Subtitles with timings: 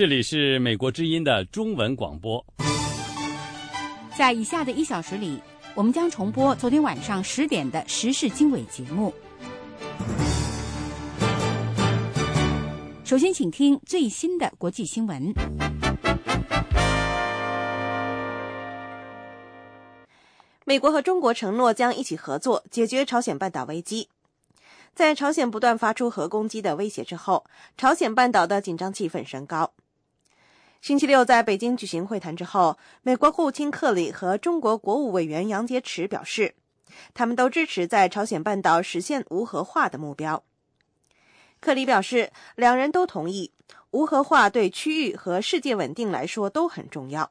[0.00, 2.42] 这里是美国之音的中文广播。
[4.16, 5.38] 在以下的一小时里，
[5.74, 9.12] 我们将重播昨天晚上十点的时事经纬节目。
[13.04, 15.34] 首先，请听最新的国际新闻。
[20.64, 24.08] 美国和中国承诺将一起合作解决朝鲜半岛危机。
[24.94, 27.44] 在朝鲜不断发出核攻击的威胁之后，
[27.76, 29.74] 朝鲜半岛的紧张气氛升高。
[30.80, 36.54] 星期六在北京举行会谈之后，美国国务卿克里和中国国务委员杨洁篪表示，
[37.12, 40.42] 他们都支持在朝鲜半岛实现无核化的目标。
[41.60, 43.52] 克里表示，两人都同意
[43.90, 47.30] 无核化对区域和世界稳定来说都很重要。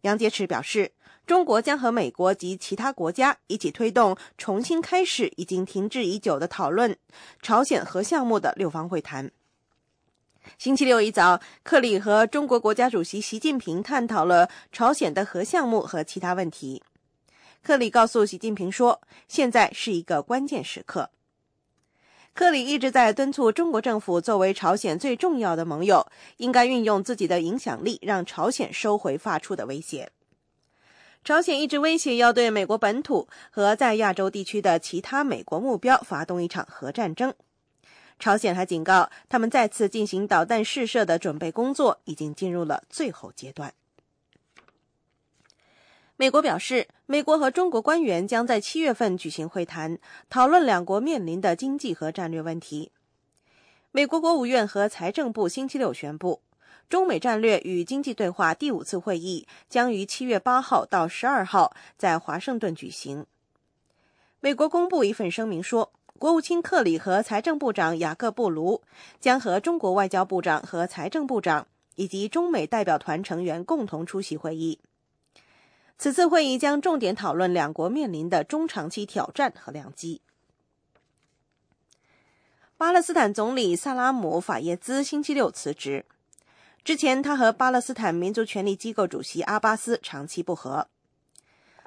[0.00, 0.90] 杨洁篪表示，
[1.24, 6.98] 中国将和美国及其他国家一起推动重新开始已经停滞已久的讨论
[7.40, 9.30] 朝鲜核项目的六方会谈。
[10.58, 16.82] 星期六一早，克里和中国国家主席习近平探讨了朝鲜的核项目和其他问题。
[17.62, 21.10] 克里告诉习近平说：“现在是一个关键时刻。”
[22.34, 26.06] 克里一直在敦促中国政府作为朝鲜最重要的盟友，
[26.38, 30.10] 应该运用自己的影响力，让朝鲜收回发出的威胁。
[31.22, 37.32] 朝鲜一直威胁要对美国本土和在亚洲地区的其他美国目标发动一场核战争。
[38.22, 43.74] 朝鲜还警告，他们再次进行导弹试射的准备工作已经进入了最后阶段。
[46.14, 49.98] 美国表示，美国和中国官员将在七月份举行会谈，
[50.30, 52.92] 讨论两国面临的经济和战略问题。
[53.90, 56.42] 美国国务院和财政部星期六宣布，
[56.88, 63.26] 中美战略与经济对话第五次会议将于七月八号到十二号在华盛顿举行。
[64.38, 65.92] 美国公布一份声明说。
[66.22, 68.80] 国务卿克里和财政部长雅各布卢
[69.18, 74.78] 将和中国外交部长和财政部长以及中美代表团成员共同出席会议。
[75.98, 80.20] 此次会议将重点讨论两国面临的中长期挑战和良机。
[82.76, 86.06] 巴勒斯坦总理萨拉姆·法耶兹星期六辞职，
[86.84, 90.86] 之前他和巴勒斯坦民族权利机构主席阿巴斯长期不和。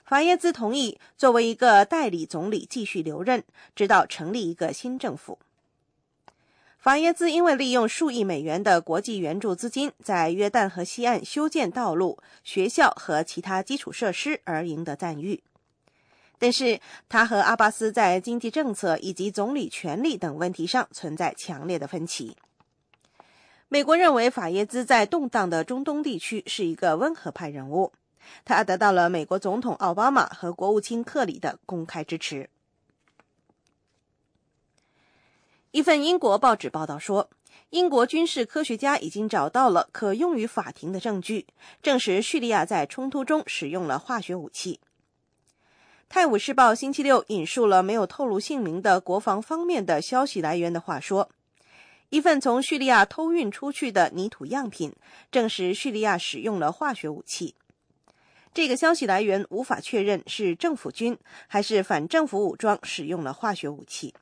[0.05, 3.43] 法耶兹同意作为一个代理总理继续留任，
[3.75, 5.39] 直到成立一个新政府。
[6.77, 15.41] 法耶兹因为利用数亿美元的国际援助资金，在约旦河西岸修建道路、学校和其他基础设施而赢得赞誉，
[16.37, 16.79] 但是
[17.09, 22.37] 他和阿巴斯在经济政策以及总理权力等问题上存在强烈的分歧。
[23.69, 27.91] 美国认为法耶兹在动荡的中东地区是一个温和派人物。
[28.43, 32.49] 他得到了美国总统奥巴马和国务卿克里的公开支持。
[35.71, 37.29] 一份英国报纸报道说，
[37.71, 41.47] 英国军事科学家已经找到了可用于法庭的证据，
[41.81, 44.79] 证实叙利亚在冲突中使用了化学武器。
[46.07, 51.29] 《泰晤士报》星期六引述了没有透露姓名的国防方面的消息来源的话说，
[52.09, 54.93] 一份从叙利亚偷运出去的泥土样品
[55.29, 57.55] 证实叙利亚使用了化学武器。
[58.55, 61.17] 这个消息来源无法确认是政府军
[61.47, 64.15] 还是反政府武装使用了化学武器。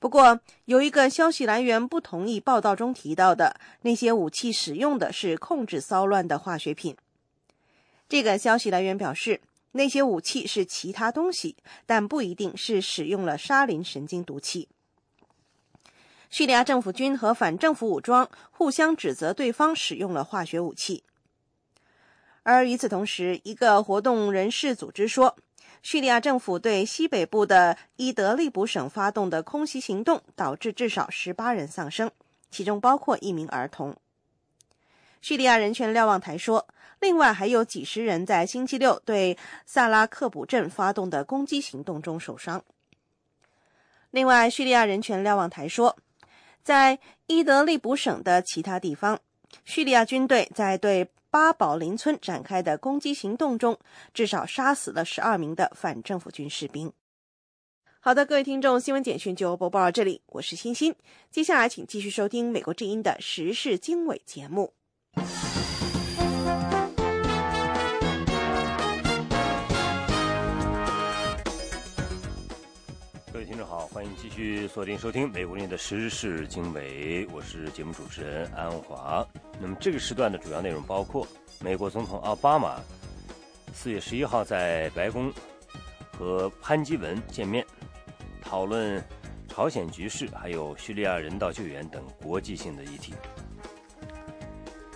[0.00, 6.96] 不过，有一个消息来源不同意报道中提到的那些武器使用的是控制骚乱的化学品。
[8.08, 9.40] 这个消息来源表示，
[9.70, 11.54] 那些武器是其他东西，
[11.86, 14.68] 但不一定是使用了沙林神经毒气。
[16.28, 21.04] 叙利亚政府军和反政府武装互相指责对方使用了化学武器。
[22.48, 25.36] 而与此同时，一个活动人士组织说，
[25.82, 32.08] 叙利亚政府对西北部的伊德利卜省发动的空袭行动，导致至少十八人丧生，
[32.48, 33.96] 其中包括一名儿童。
[35.20, 36.68] 叙利亚人权瞭望台说，
[37.00, 42.62] 另外还有几十人在星期六对萨拉克卜镇发动的攻击行动中受伤。
[44.12, 45.96] 另外，叙利亚人权瞭望台说，
[46.62, 49.18] 在伊德利卜省的其他地方，
[49.64, 51.10] 叙利亚军队在对。
[51.36, 53.78] 巴宝林村展开的攻击行动中，
[54.14, 56.90] 至少杀死了十二名的反政府军士兵。
[58.00, 60.96] 好的，各位听众，新闻简讯就播报到这里，我是欣欣。
[61.30, 64.72] 接下来，请继续收听美国之音的时事经纬节目。
[73.36, 79.26] 各位听众好，欢迎继续锁定收听美国之音的时事经纬，我是节目主持人安华。
[79.60, 81.26] 那么这个时段的主要内容包括：
[81.60, 82.80] 美国总统奥巴马
[83.74, 85.30] 四月十一号在白宫
[86.16, 87.62] 和潘基文见面，
[88.40, 89.04] 讨论
[89.48, 93.12] 朝鲜局势，还有叙利亚人道救援等国际性的议题。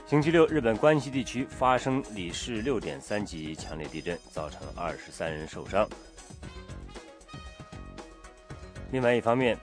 [0.07, 5.87] 星期六，日本关西地区发生里氏六点三级强烈地震，造成二十三人受伤。
[8.93, 9.57] 另外一方面，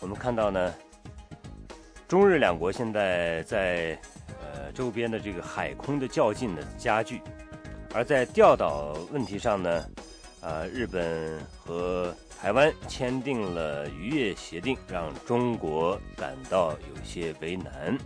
[0.00, 0.74] 我们看到呢，
[2.06, 3.98] 中日两国现在在
[4.40, 7.20] 呃周边的这个海空的较劲呢加剧，
[7.92, 9.84] 而在钓岛问题上呢，
[10.40, 17.98] 啊，日本和台湾签订了渔业协定，让中国感到有些为难。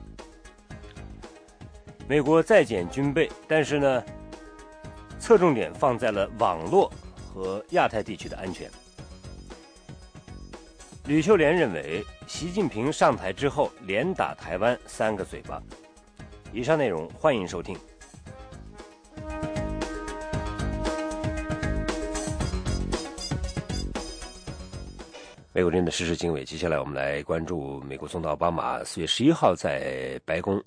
[2.08, 4.02] 美国再减军备，但是呢，
[5.20, 6.92] 侧重点放在了网络
[7.32, 8.68] 和亚太地区的安全。
[11.04, 15.60] 吕秀莲认为，习近平上台之后连打台湾三个嘴巴。
[16.52, 17.76] 以上内容欢迎收听。
[25.52, 30.62] 美国人的实时经纬，接下来我们来关注美国总统奥巴马四月十一号在白宫，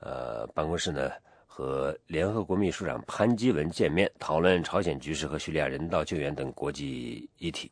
[0.00, 1.12] 呃，办公室呢
[1.46, 7.70] 和联合国秘书长潘基文见面，讨论朝鲜局势和叙利亚人道救援等国际议题。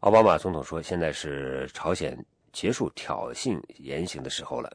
[0.00, 2.18] 奥巴马总统说：“现在是朝鲜
[2.54, 4.74] 结束挑衅言行的时候了，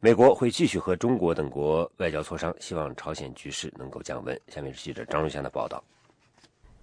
[0.00, 5.82] 美国会继续和中国等国外交磋商，希望朝鲜局势能够降温。”下面是记者张瑞祥的报道。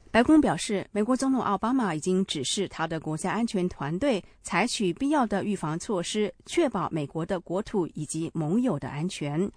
[0.10, 9.48] 白宫表示，美国总统奥巴马已经指示他的国家安全团队采取必要的预防措施，确保美国的国土以及盟友的安全。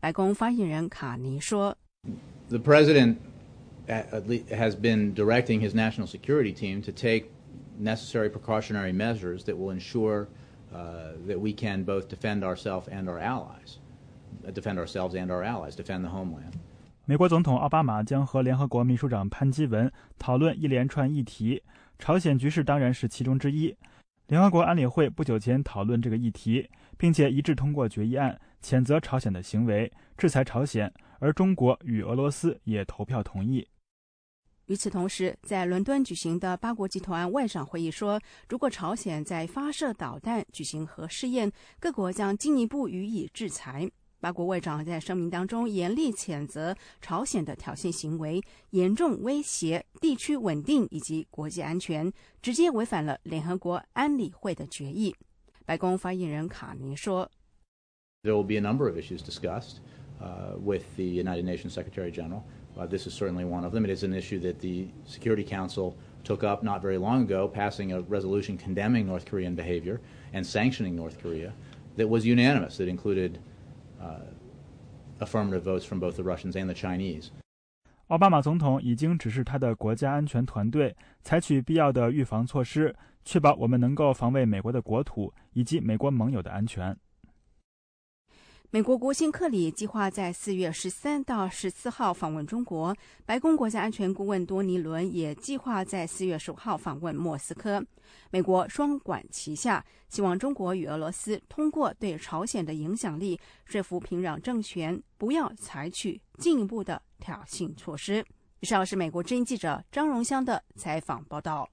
[0.00, 1.76] 白宫发言人卡尼说
[2.48, 3.16] ：“The president
[3.86, 7.26] has been directing his national security team to take
[7.78, 10.26] necessary precautionary measures that will ensure
[11.26, 13.78] that we can both defend ourselves and our allies,
[14.52, 16.52] defend ourselves and our allies, defend the homeland.”
[17.04, 21.62] 美国总统奥巴马将和联合国秘书长潘基文讨论一连串议题，
[21.98, 23.76] 朝鲜局势当然是其中之一。
[24.26, 26.68] 联合国安理会不久前讨论这个议题，
[26.98, 30.92] 并且一致通过决议案，谴责朝鲜的行为，制裁朝鲜。
[31.18, 33.66] 而中国与俄罗斯也投票同意。
[34.66, 43.88] 与此同时，在伦敦举行的八国集团外长会议说，如果朝鲜在发射导弹、举行核试验，各国将进一步予以制裁。
[44.18, 52.12] 八国外长在声明当中严厉谴责朝鲜的挑衅行为，严重威胁地区稳定以及国际安全，
[52.42, 55.14] 直接违反了联合国安理会的决议。
[55.64, 57.30] 白宫发言人卡尼说
[58.24, 59.76] ：“There will be a number of issues discussed
[60.57, 62.43] with the United Nations Secretary General.
[62.89, 63.85] This is certainly one of them.
[63.85, 67.91] It is an issue that the Security Council took up not very long ago, passing
[67.91, 69.99] a resolution condemning North Korean behavior
[70.33, 71.53] and sanctioning North Korea
[71.97, 72.77] that was unanimous.
[72.77, 73.39] That included.”
[75.19, 77.29] affirmative votes from both the Russians and the Chinese.
[78.07, 86.97] 奥巴马总统已经指示他的国家安全团队采取必要的预防措施，确保我们能够防卫美国的国土以及美国盟友的安全。
[88.76, 92.94] 美国国卿克里计划在四月十三到十四号访问中国，
[93.24, 97.82] 白宫国家安全顾问多尼伦也计划在四月十五号访问莫斯科。
[98.28, 108.22] 美国双管齐下，希望中国与俄罗斯通过对朝鲜的影响力，说服平壤政权不要采取进一步的挑衅措施。
[108.60, 111.66] 以上是美国之音记者张荣香的采访报道。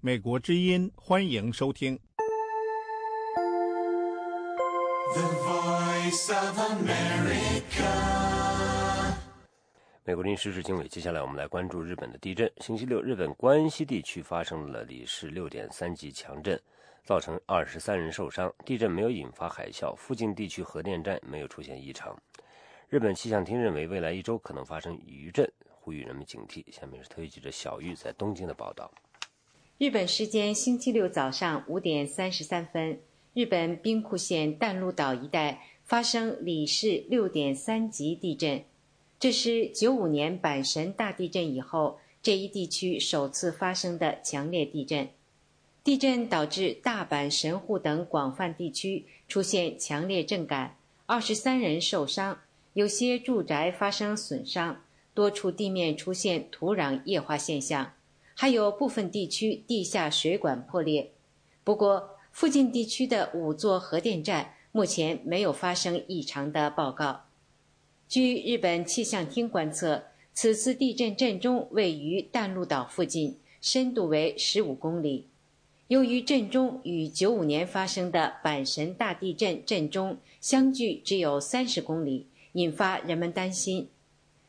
[0.00, 1.98] 美国之音欢迎收听。
[10.02, 12.50] 美国临时事经纬，接下来我们来关注日本的地震。
[12.56, 16.58] 星期六，日本关西地区发生了里氏六点三级强震，
[17.04, 18.50] 造成二十三人受伤。
[18.64, 22.16] 地震没有引发海啸，附近地区核电站没有出现异常。
[22.88, 26.64] 日本气象厅认为，未来一周可能发生余震，呼吁人们警惕。
[26.72, 28.90] 下面是特约记者小玉在东京的报道。
[29.76, 32.98] 日本时间星期六早上五点三十三分，
[33.34, 35.60] 日本兵库县淡路岛一带。
[35.90, 38.62] 发生里氏六点三级地震，
[39.18, 45.08] 这是九五年阪神大地震以后这一地区首次发生的强烈地震。
[45.82, 52.38] 地震导致大阪、神户等广泛地区出现强烈震感，二十三人受伤，
[52.74, 57.94] 有些住宅发生损伤，多处地面出现土壤液化现象，
[58.34, 61.10] 还有部分地区地下水管破裂。
[61.64, 64.54] 不过，附近地区的五座核电站。
[64.72, 67.24] 目前没有发生异常的报告。
[68.08, 75.26] 据日本气象厅观测，此次地震震中位于淡路岛附近，深度为十五公里。
[75.88, 83.88] 由于震中与九五年发生的阪神大地震震中相距只有三十公里，引发人们担心。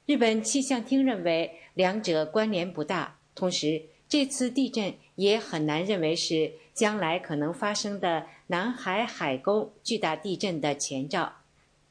[0.06, 6.54] 日本气象厅认为两者关联不大，同时这次地震也很难认为是。
[6.82, 11.32] 将来可能发生的南海海沟巨大地震的前兆。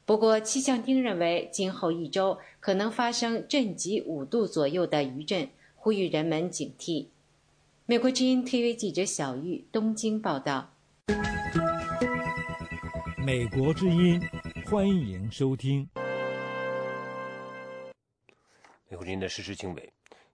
[0.05, 7.07] 不过，气象厅认为今后一周可能发生震级五度左右的余震，呼吁人们警惕。
[7.85, 10.73] 美国之音 TV 记者小玉东京报道。
[13.25, 14.21] 美国之音，
[14.69, 15.87] 欢迎收听。
[18.89, 19.93] 美国之音的实时经纬。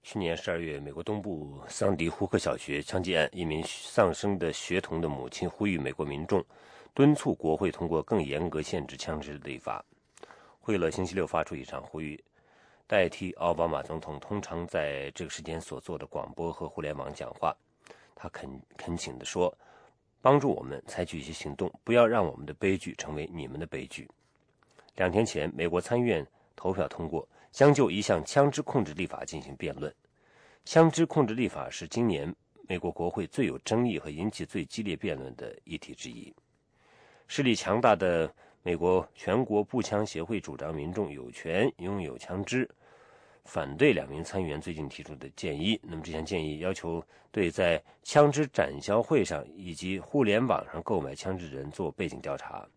[0.10, 6.42] 去年十二月，美国东部桑迪胡克小学枪击案，一名丧生的学童的母亲呼吁美国民众
[6.94, 9.84] 敦促国会通过更严格限制枪支的立法。
[10.62, 12.18] 惠勒星期六发出一场呼吁，
[12.88, 17.54] 代替奥巴马总统通常在这个时间所做的广播和互联网讲话。
[18.16, 19.54] 他恳恳请地说
[20.24, 24.10] ：“帮助我们采取一些行动，不要让我们的悲剧成为你们的悲剧。”
[24.96, 27.28] 两天前，美国参议院投票通过。
[27.58, 29.92] 将就一项枪支控制立法进行辩论。
[30.64, 32.32] 枪支控制立法是今年
[32.68, 36.32] 美国国会最有争议和引起最激烈辩论的议题之一。
[37.28, 42.70] 势力强大的美国全国步枪协会主张民众有权拥有枪支，
[43.44, 45.80] 反对两名参议员最近提出的建议。
[45.82, 52.70] 那么这项建议要求对在枪支展销会上以及互联网上购买枪支的人做背景调查。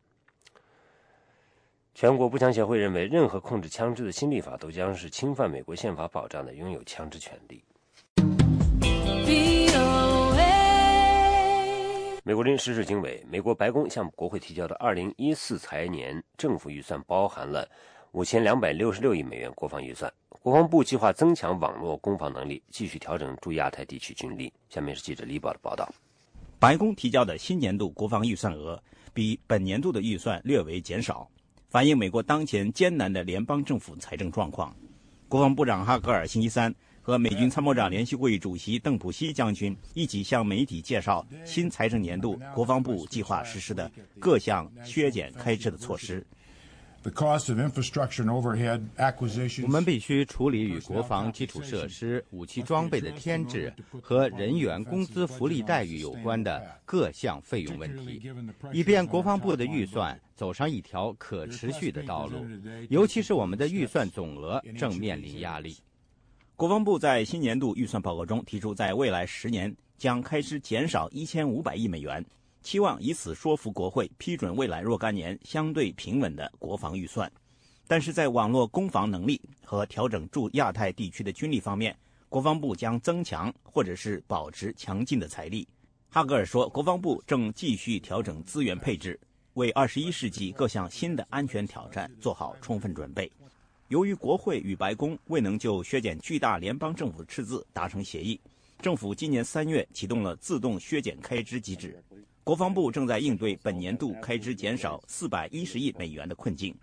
[2.00, 7.62] 全国步枪协会认为，任何控制枪支的新立法都将是侵犯美国宪法保障的拥有枪支权利。
[12.24, 17.68] 美国临时事经委，美国白宫向国会提交的2014财年政府预算包含了
[18.14, 20.10] 5266亿美元国防预算。
[20.40, 24.50] 国防部计划增强网络攻防能力，继续调整驻亚太地区军力。
[24.70, 25.86] 下面是记者李宝的报道。
[26.58, 31.28] 白宫提交的新年度国防预算额比本年度的预算略为减少。
[31.70, 34.74] 反映美国当前艰难的联邦政府财政状况，
[35.28, 46.26] 国防部长哈格尔星期三和美军参谋长联席会议主席邓普西将军一起向媒体介绍新财政年度国防部计划实施的各项削减开支的措施。
[49.62, 53.72] 我们必须处理与国防基础设施、武器装备的添置
[54.02, 58.20] 和人员工资福利待遇有关的各项费用问题，
[58.70, 62.46] 以便国防部的预算走上一条可持续的道路。
[62.88, 65.76] 尤其是我们的预算总额正面临压力。
[66.56, 72.24] 国防部在新年度预算报告中提出，在未来十年将开支减少一千五百亿美元。
[72.62, 77.30] 期望以此说服国会批准未来若干年相对平稳的国防预算，
[77.86, 81.94] 但是在网络攻防能力和调整驻亚太地区的军力方面，
[82.30, 85.68] 国防部将增强或者是保持强劲的财力。
[86.08, 89.20] 哈格尔说，国防部正继续调整资源配置，
[89.54, 93.30] 为二十一世纪各项新的安全挑战做好充分准备。
[93.88, 98.40] 由于国会与白宫未能就削减巨大联邦政府赤字达成协议，
[98.80, 102.00] 政府今年三月启动了自动削减开支机制。
[102.44, 106.74] 国防部正在应对本年度开支减少四百一十亿美元的困境，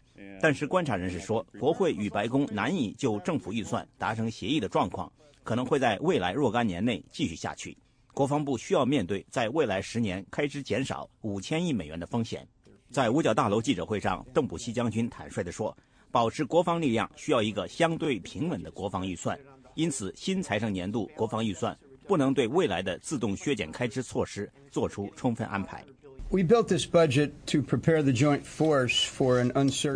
[0.41, 5.11] 但是观察人士说，国会与白宫难以就政府预算达成协议的状况，
[5.43, 7.75] 可能会在未来若干年内继续下去。
[8.13, 12.47] 国防部需要面对在未来十年开支减少五千亿美元的风险。
[12.89, 15.75] 在五角大楼记者会上，邓普西将军坦率地说，
[16.11, 19.37] 保持国防力量需要一个相对平稳的国防预算，
[19.75, 21.77] 因此新财政年度国防预算。
[22.07, 25.83] 不能对未来的自动削减开支措施做出充分安排。
[26.29, 26.37] 我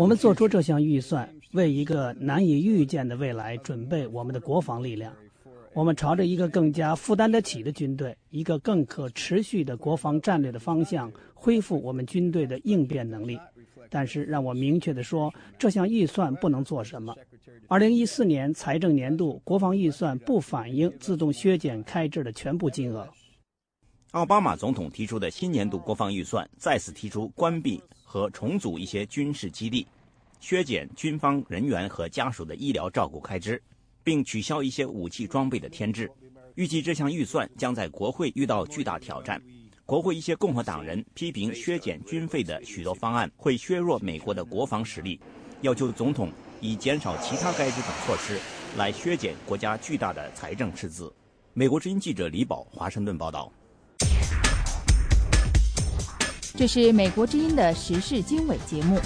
[0.06, 5.14] 们做出这项预算，为一个难以预见的未来准备我们的国防力量。
[5.74, 13.40] 我们朝着一个更加负担得起的军队、一个更可持续的国防战略的方向，恢复我们军队的应变能力。
[13.90, 17.16] 但是，让我明确地说，这项预算不能做什么。
[17.68, 23.08] 二零一四年财政年度国防预算不反映自动削减开支的全部金额。
[24.12, 29.88] 奥巴马总统提出的新年度国防预算再次提出关闭和重组一些军事基地，
[30.42, 33.62] 削减军方人员和家属的医疗照顾开支，
[34.04, 36.12] 并取消一些武器装备的添置。
[36.56, 39.42] 预计这项预算将在国会遇到巨大挑战。
[39.86, 45.20] 国会一些共和党人批评削减军费的许多方案会削弱美国的国防实力，
[45.62, 46.32] 要求总统
[46.62, 48.40] 以减少其他开支等措施
[48.78, 51.14] 来削减国家巨大的财政赤字。
[51.54, 53.52] 美国之音记者李宝华盛顿报道。
[56.56, 59.00] 这是美国之音的时事经纬节目。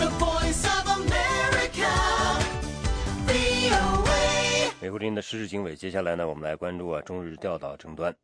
[4.85, 8.15] 美国之音的时事经纬，接下来呢，我们来关注啊中日钓岛争端。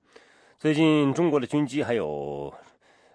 [0.59, 2.53] 最近，中国的军机还有，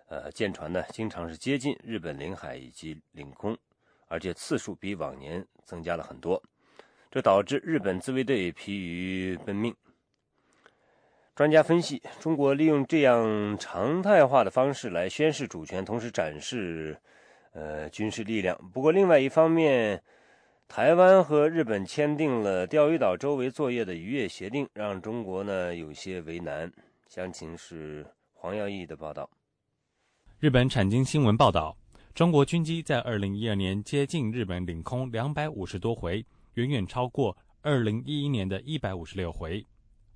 [0.08, 3.56] 呃，舰船呢，经常是接近日本领海以及领空，
[4.08, 6.42] 而且次数比往年增加了很多，
[7.08, 9.72] 这导致日本自卫队疲于奔命。
[11.36, 16.98] 专家分析，中国利用这样常态化的方式来宣示主权，同时展示，
[17.52, 18.58] 呃军事力量。
[18.74, 20.02] 不过，另外一方面，
[20.68, 26.70] 台湾和日本签订了钓鱼岛周围作业的渔业协定，让中国呢有些为难。
[27.08, 29.30] 详情是黄耀义的报道。
[30.38, 31.74] 日本产经新闻报道，
[32.14, 39.64] 中国军机在二零一二年接近日本领空两百五十多回，远远超过二零一一年的一百五十六回。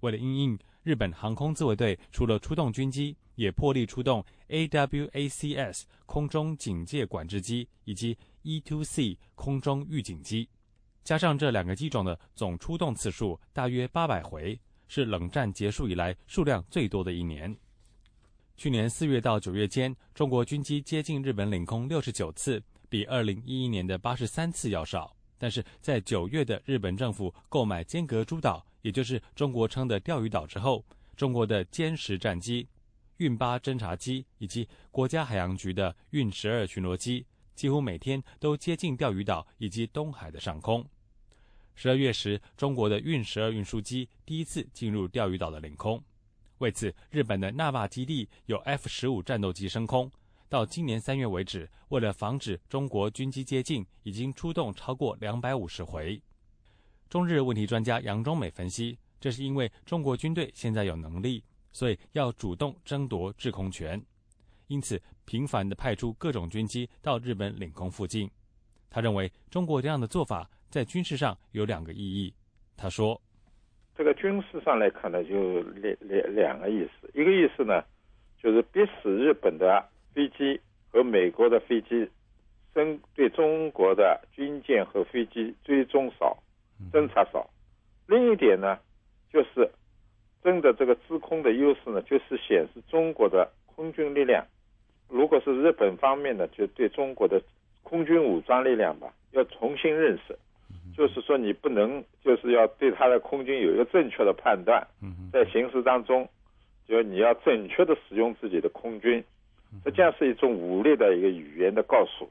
[0.01, 10.49] 为了应应，日本航空自卫队除了出动军机，也破例出动 AWACS 空中警戒管制机以及 E2C 空中预警机，
[11.05, 17.57] 加上这两个机种的总出动次数大约八百回，是冷战结束以来数量最多的一年。
[18.57, 25.17] 去年四月到九月间，中国军机接近日本领空六十九次，比二零一一年的八十三次要少。
[25.39, 30.85] 但是在九月的日本政府购买尖阁诸岛，也就是中国称的钓鱼岛之后，
[31.17, 32.69] 中国的歼十战机、
[33.17, 37.25] 运八侦察机以及国家海洋局的运十二巡逻机，
[37.61, 40.83] 几乎每天都接近钓鱼岛以及东海的上空。
[41.75, 46.03] 十二月时，中国的运十二运输机第一次进入钓鱼岛的领空。
[46.57, 50.11] 为此，日本的纳瓦基地有 F 十五战斗机升空。
[50.49, 56.19] 到今年三月为止，为了防止中国军机接近，已经出动超过两百五十回。
[57.11, 64.03] 中日问题专家杨忠美分析，这是因为中国军队现在有能力，所以要主动争夺制空权，
[64.69, 64.99] 因此
[65.31, 68.29] 频繁地派出各种军机到日本领空附近。
[68.91, 72.35] 他认为，中国这样的做法在军事上有两个意义。
[72.77, 73.21] 他说
[73.97, 77.81] ：“这个军事上来看呢，就两两两个意思，一个意思呢，
[78.43, 80.61] 就是逼使日本的。”飞机
[80.91, 82.11] 和美国的飞机，
[82.75, 86.37] 针对中国的军舰和飞机追踪少、
[86.93, 87.49] 侦察少。
[88.09, 88.77] 另一点呢，
[89.33, 89.71] 就是
[90.43, 94.45] 真的这个制空的优势呢，就是显示中国的空军力量。
[95.11, 97.43] 如果是日本方面呢，就对中国的
[97.83, 100.39] 空军武装力量吧，要重新认识。
[100.97, 104.87] 就是说，你不能就是要对他的空军有一个正确的判断。
[105.33, 106.29] 在行驶当中，
[106.87, 109.23] 就你要准确的使用自己的空军。
[109.85, 112.29] 实际上是一种武力的一个语言的告诉。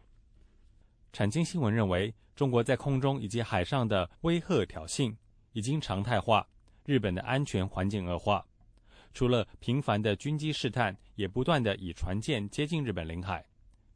[1.13, 5.13] 产经新闻认为，中国在空中以及海上的威吓挑衅
[5.53, 6.45] 已经常态化，
[6.85, 8.45] 日本的安全环境恶化。
[9.13, 13.45] 除了频繁的军机试探，也不断的以船舰接近日本领海。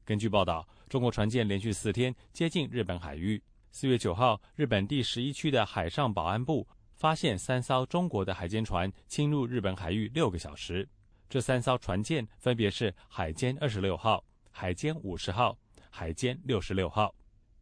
[0.05, 3.41] 根据报道，中国船舰连续四天接近日本海域。
[3.71, 10.87] 四月九号，日本第十一区的海上保安部发现三艘中国的海监船侵入日本海域六个小时。
[11.29, 15.57] 这三艘船舰分别是海监二十六号、海监五十号、
[15.89, 17.15] 海监六十六号。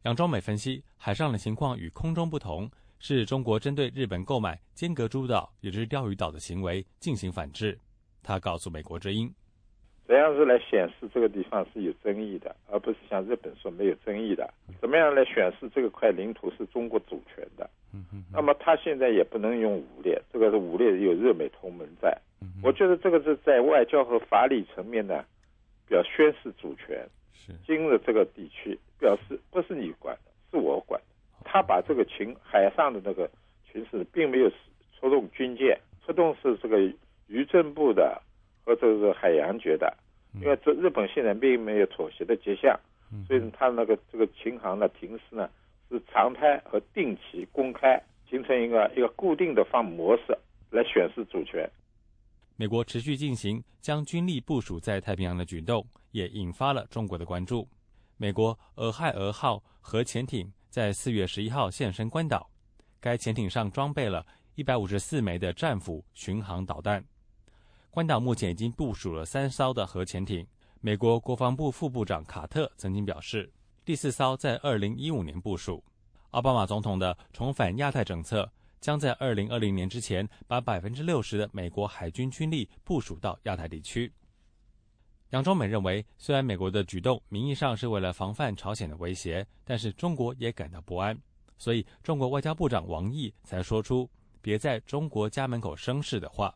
[0.04, 2.70] 杨忠美分析，海上的情况与空中不同，
[3.04, 7.76] 是中国针对日本购买尖阁诸岛，也就是钓鱼岛的行为进行反制。
[8.22, 9.28] 他告诉美国之音，
[10.06, 14.48] 怎样是来显示这个地方是有争议的，而不是像日本说没有争议的？
[14.80, 17.68] 怎么样来显示这个块领土是中国主权的？
[18.32, 22.16] 那么他现在也不能用武力，这个是武力有日美同盟在。
[22.62, 25.26] 我觉得这个是在外交和法理层面呢，
[25.88, 27.04] 表宣示主权。
[27.34, 31.02] 是，今日这个地区表示不是你管的，是我管。
[31.44, 33.30] 他把这个群海上的那个
[33.66, 34.50] 群势，并没有
[35.00, 36.80] 出动军舰，出动是这个
[37.28, 38.22] 渔政部的
[38.64, 39.96] 和这个海洋局的。
[40.36, 42.80] 因为这日本现在并没有妥协的迹象，
[43.28, 45.50] 所以他那个这个琴行的停驶呢
[45.90, 50.38] 是常态和定期公开，形成一个一个固定的方模式
[50.70, 51.70] 来显示主权。
[52.56, 57.68] 美国持续进行将军力部署在太平洋的举动，也引发了中国的关注。
[58.16, 62.50] 美国俄亥俄号核潜艇在四月十一号现身关岛，
[63.02, 67.04] 该潜艇上装备了一百五十四枚的战斧巡航导弹。
[67.90, 70.48] 关岛目前已经部署了三艘的核潜艇。
[70.80, 73.52] 美国国防部副部长卡特曾经表示，
[73.84, 75.84] 第四艘在二零一五年部署。
[76.30, 78.50] 奥巴马总统的重返亚太政策。
[78.80, 84.12] 将在二零二零年之前把百分之六十的美国海军军力部署到亚太地区。
[85.32, 91.18] 杨忠美认为，虽然美国的举动名义上是为了防范朝鲜的威胁，但是中国也感到不安，
[91.58, 94.10] 所以中国外交部长王毅才说出
[94.42, 96.54] “别在中国家门口生事”的话，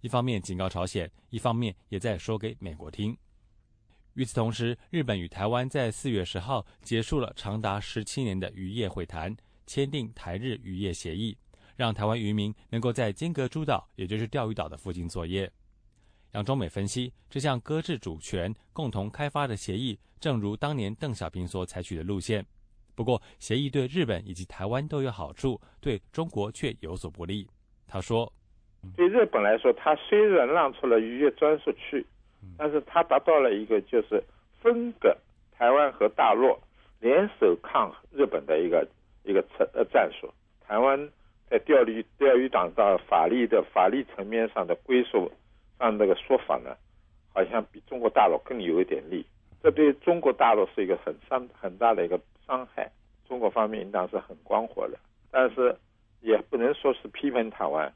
[0.00, 3.14] 一方面警告朝鲜，一方面也在说给美国听。
[4.14, 11.36] 与此同时，日本与台湾在四月十号结束了长达十七年的渔业会谈，签订台日渔业协议。
[11.76, 15.50] 让台湾渔民能够在尖阁诸岛，也就是钓鱼岛的附近作业。
[16.34, 22.44] 杨中美分析，这项搁置主权、共同开发的协议，正如当年邓小平所采取的路线。
[22.96, 27.46] 不过，协议对日本以及台湾都有好处，对中国却有所不利。
[27.86, 28.32] 他说
[28.96, 32.04] ：“对日本来说，它虽然让出了渔业专属区，
[32.58, 34.20] 但是它达到了一个就是
[34.60, 35.16] 分割
[35.52, 36.58] 台湾和大陆
[36.98, 38.84] 联手抗日本的一个
[39.22, 40.28] 一个策呃战术。
[40.66, 40.98] 台湾
[41.48, 45.30] 在钓鱼钓鱼岛的法律的法律层面上的归属
[45.78, 46.76] 上这个说法呢，
[47.32, 49.26] 好像比中国大陆更有一点力。
[49.62, 52.90] 这对中国大陆是一个很伤很大的一个伤害。
[53.26, 54.98] 中国方面应当是很光火的，
[55.30, 55.74] 但是
[56.20, 57.90] 也不能说是批评台湾，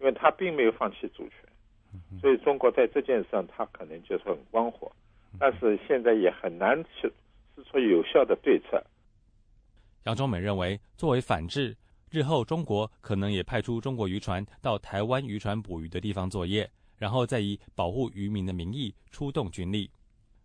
[0.00, 4.90] 因为他并没有放弃主权，所以中国在这件事上他可能就是很光火，
[5.38, 7.10] 但是现在也很难去
[7.54, 8.84] 施出有效的对策。
[10.04, 11.76] 杨忠美认为，作为反制，
[12.10, 16.68] 日后中国可能也派出中国渔船到台湾渔船捕鱼的地方作业，
[17.00, 19.90] 然后再以保护渔民的名义出动军力。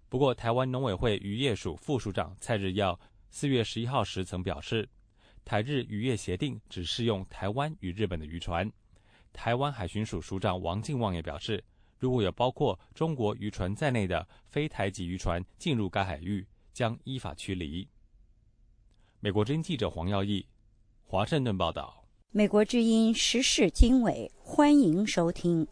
[0.07, 2.97] 不过，台湾农委会渔业署副署长蔡日耀
[3.29, 4.87] 四月十一号时曾表示，
[5.43, 8.71] 台日渔业协定只适用台湾与日本的渔船。
[9.33, 11.61] 台湾海巡署署长王敬旺也表示，
[11.99, 17.85] 如果有包括中国渔船在内的非台籍渔船进入该海域，将依法驱离。
[19.19, 20.47] 美国之音记者黄耀义，
[21.03, 22.05] 华盛顿报道。
[22.31, 25.67] 美国之音时事经纬，欢迎收听。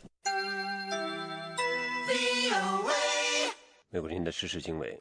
[3.94, 5.00] 美国人的时事经纬，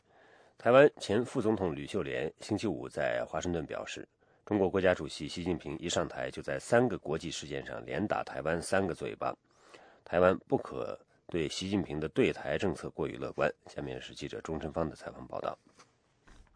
[0.58, 4.06] 台湾前副总统吕秀莲星期五在华盛顿表示，
[4.44, 9.34] 中国国家主席习近平一上台就在三个国际事件上连打台湾三个嘴巴，
[10.04, 13.50] 台湾不可对习近平的对台政策过于乐观。
[13.66, 15.56] 下面是记者钟成芳的采访报道。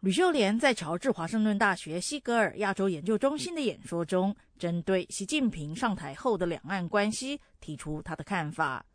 [0.01, 8.85] 吕秀莲在乔治华盛顿大学西格尔亚洲研究中心的演说中，针对习近平上台后的两岸关系提出他的看法。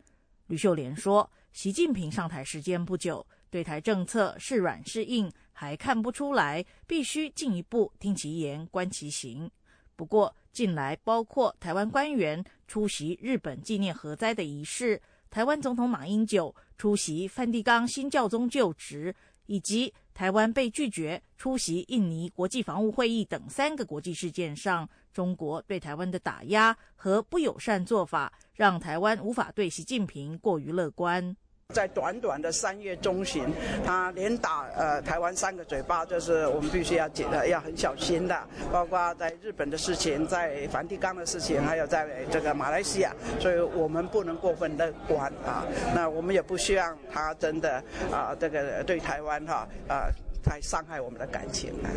[0.46, 1.28] 吕秀莲说。
[1.52, 9.50] 习近平上台时间不久，对台政策是软是硬还看不出来，必须进一步听其言观其行。
[9.94, 19.14] 不过，近来包括台湾官员出席日本纪念核灾的仪式，台湾总统马英九出席梵蒂冈新教宗就职，
[19.46, 31.36] 以及台湾被拒绝出席印尼国际防务会议等三个国际事件上，中国对台湾的打压和不友善做法，让台湾无法对习近平过于乐观。
[31.72, 33.44] 在短短的三月中旬，
[33.84, 38.38] 他连打呃台湾三个嘴巴，就是我们必须要解的，要很小心的。
[38.70, 45.66] 包括在日本的事情，在梵蒂冈的事情，还有在这个马来西亚，所以我们不能过分乐观啊。
[45.94, 50.08] 那我们也不希望他真的啊这个对台湾哈啊
[50.44, 51.88] 太伤害我们的感情了。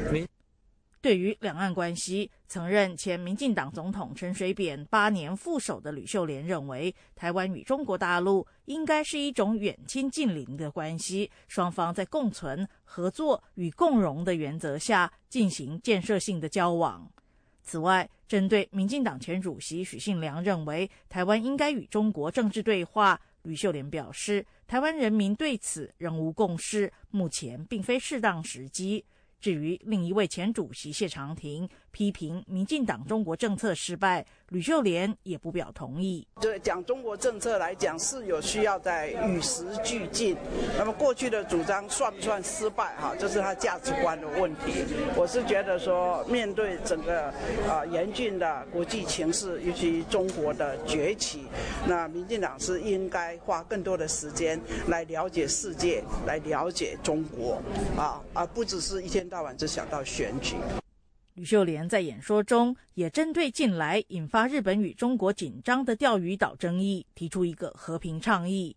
[1.05, 17.07] 对于两岸关系，曾任前民进党总统陈水扁八年副手的吕秀莲认为，台湾与中国大陆应该是一种远亲近邻的关系，双方在共存、合作与共荣的原则下进行建设性的交往。
[17.61, 29.05] 此外，针对民进党前主席许信良认为台湾应该与中国政治对话，吕秀莲表示，台湾人民对此仍无共识，目前并非适当时机。
[29.45, 36.27] 至于另一位前主席谢长廷批评民进党中国政策失败，吕秀莲也不表同意。
[36.41, 40.35] 对讲中国政策来讲，是有需要在与时俱进。
[40.77, 42.93] 那么过去的主张算不算失败？
[42.97, 44.83] 哈，这是他价值观的问题。
[45.15, 47.27] 我是觉得说，面对整个
[47.69, 51.45] 啊严峻的国际形势，尤其中国的崛起，
[51.87, 57.61] 那民进党是应该花更多的时间来了解世界，来了解中国，
[57.95, 59.45] 啊，而不只是一天到。
[59.45, 60.55] 晚只想到选举。
[61.35, 68.73] 吕秀莲在演说中也针对近来引发日本与中国紧张的钓鱼岛争议，提出一个和平倡议。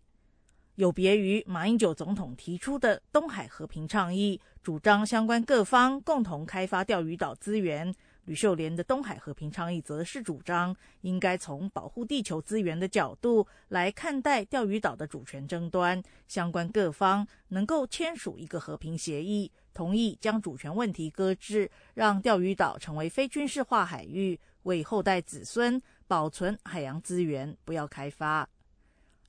[0.75, 7.95] 有别于马英九总统提出的东海和平倡议，主张相关各方共同开发钓鱼岛资源。
[8.25, 28.45] 吕秀莲的东海和平倡议则是主张应该从保护地球资源的角度来看待钓鱼岛的主权争端，相关各方能够签署一个和平协议，同意将主权问题搁置，让钓鱼岛成为非军事化海域，为后代子孙保存海洋资源，不要开发。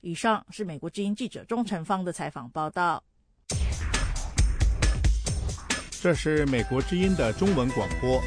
[0.01, 3.01] 以上是美国之音记者钟成芳的采访报道。
[5.89, 8.21] 这是美国之音的中文广播。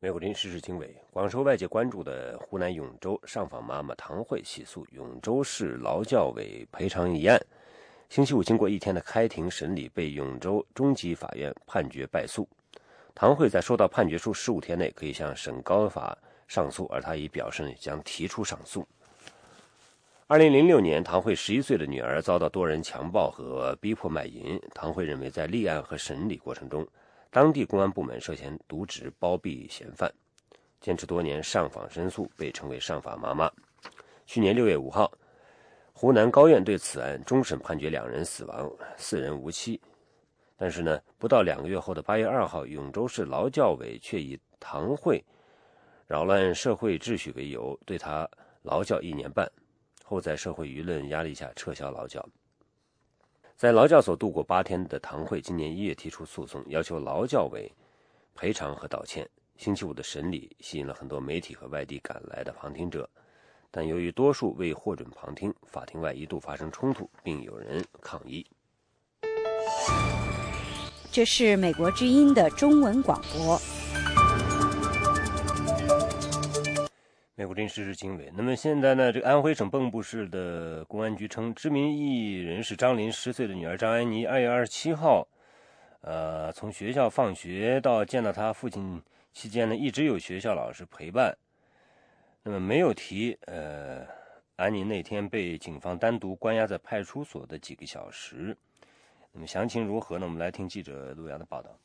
[0.00, 7.38] 美国临时事经纬广受外界关注的湖南永州上访妈妈唐慧起诉永州市劳教委赔偿一案，
[8.08, 12.48] 星期五经过一天的开庭审理，被永州中级法院判决败诉。
[13.14, 16.16] 唐慧在收到判决书十五天内可以向省高法
[16.48, 18.88] 上诉，而他已表示将提出上诉。
[20.28, 26.88] 二零零六年，唐慧十一岁的女儿遭到多人强暴和逼迫卖淫，唐慧认为在立案和审理过程中。
[27.30, 30.10] 当地公安部门涉嫌渎职包庇嫌犯，
[30.82, 33.48] 坚持多年上访申诉，被称为“上访妈妈”。
[34.26, 35.10] 去年六月五号，
[35.92, 39.80] 湖南高院对此案终审判决两人死亡，四人无期。
[40.56, 45.24] 但是呢，不到两个月后的八月二号，永州市劳教委却以堂会
[46.08, 48.28] 扰乱社会秩序为由，对他
[48.62, 49.48] 劳教一年半，
[50.04, 52.28] 后在社会舆论压力下撤销劳教。
[53.56, 57.72] 在劳教所度过八天的堂会，今年一月提出诉讼，要求劳教委
[58.34, 59.28] 赔偿和道歉。
[59.62, 63.08] 星期五的审理吸引了很多媒体和外地赶来的旁听者，
[63.70, 68.44] 但由于多数未获准旁听，法庭外一度发生冲突，并有人抗议。
[71.12, 73.56] 这是美国之音的中文广播。
[77.36, 78.32] 美国真实是经纬。
[78.36, 79.12] 那么现在呢？
[79.12, 85.28] 这个安徽省蚌埠市的公安局称，知名艺人是张琳十岁的女儿张安妮，二月二十七号，
[86.00, 89.00] 呃，从学校放学到见到她父亲
[89.32, 91.36] 期间呢，一直有学校老师陪伴。
[92.42, 94.06] 那么没有提呃，
[94.56, 98.56] 安妮那天被警方单独关押在派出所的几个小时。
[99.32, 100.26] 那么详情如何呢？
[100.26, 101.78] 我们来听记者陆阳的报道。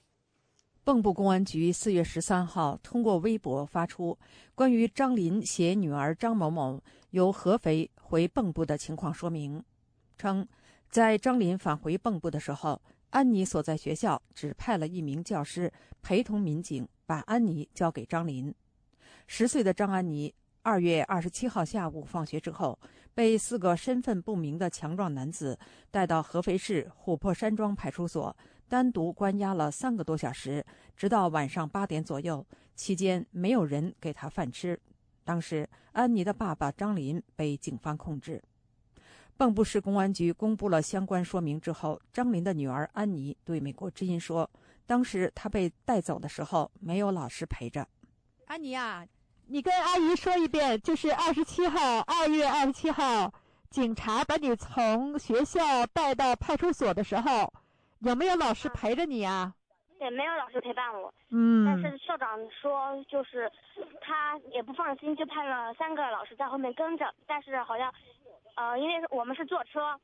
[0.84, 4.18] 蚌埠公安局四月十三号通过微博发出
[4.56, 9.64] 关于张琳携女儿张某某由合肥回蚌埠的情况说明，
[10.18, 10.48] 称
[10.90, 18.54] 在张琳返回蚌埠的时候，安妮所在学校只派了一名教师陪同民警把安妮交给张琳。
[19.26, 22.78] 十岁的张安妮二月二十七号下午放学之后，
[23.16, 25.58] 被四个身份不明的强壮男子
[25.90, 28.36] 带到合肥市琥珀山庄派出所。
[28.70, 30.64] 单独关押了三个多小时，
[30.96, 32.46] 直到晚上八点左右。
[32.76, 34.78] 期间没有人给他饭吃。
[35.24, 38.44] 当时，安妮的爸爸张林被警方控制。
[39.38, 44.50] 蚌埠市公安局公布了相关说明之后，张林的女儿安妮对美国之音说
[44.88, 47.88] ：“当时他被带走的时候，没有老师陪着。”
[48.48, 49.06] 安妮啊，
[49.48, 53.32] 你跟阿姨说一遍，就是二十七号，二月二十七号，
[53.70, 57.54] 警察把你从学校带到派出所的时候。
[58.00, 59.54] 有没有老师陪着你啊？
[60.00, 61.12] 也，没有老师陪伴我。
[61.32, 61.66] 嗯。
[61.66, 63.52] 但是校长说，就是
[64.00, 67.12] 他也不放心，就派了三个老师在后面跟着。
[67.26, 67.92] 但是好像，
[68.56, 70.00] 呃，因为我们是坐车，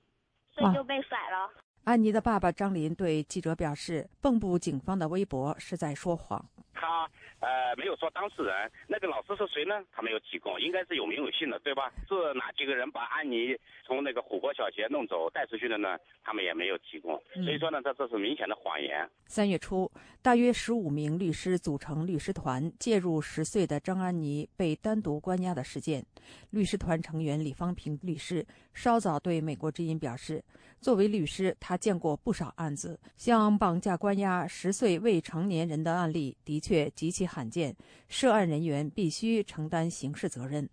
[0.51, 1.49] 所以就被甩了。
[1.85, 7.09] 安妮的爸爸张林对记者表示：“蚌埠警方的微博是在说谎。”他
[7.39, 9.83] 呃没有说当事人，那个老师是谁呢？
[9.91, 11.91] 他没有提供，应该是有名有姓的，对吧？
[12.07, 15.97] 是哪几个人把安妮从那个虎坡小学弄走带出去的呢？
[16.23, 19.07] 他们也没有提供，所以说呢，这这是明显的谎言。
[19.27, 26.05] 三月初，大约十五名律师组成律师团介入十岁的张安妮被单独关押的事件。
[26.51, 30.43] 律师团成员李方平律师稍早对美国之音表示。
[30.79, 37.75] 作为律师，他见过不少案子，像绑架、关押十岁未成年人的案例，的确极其罕见。
[38.07, 40.69] 涉案人员必须承担刑事责任。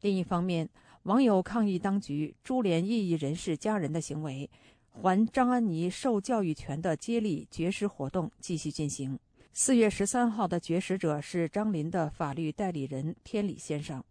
[0.00, 0.68] 另一方面，
[1.04, 4.50] 网友抗议当局株连异议人士家人的行为，
[4.90, 9.16] 还张安妮受教育权的接力绝食活动继续进行。
[9.52, 14.02] 四月十三号的绝食者是张林的法律代理人天理先生。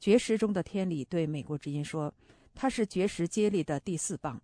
[0.00, 2.12] 绝食中的天理对美国之音说
[2.54, 4.40] ：“他是绝食接力的第四棒。”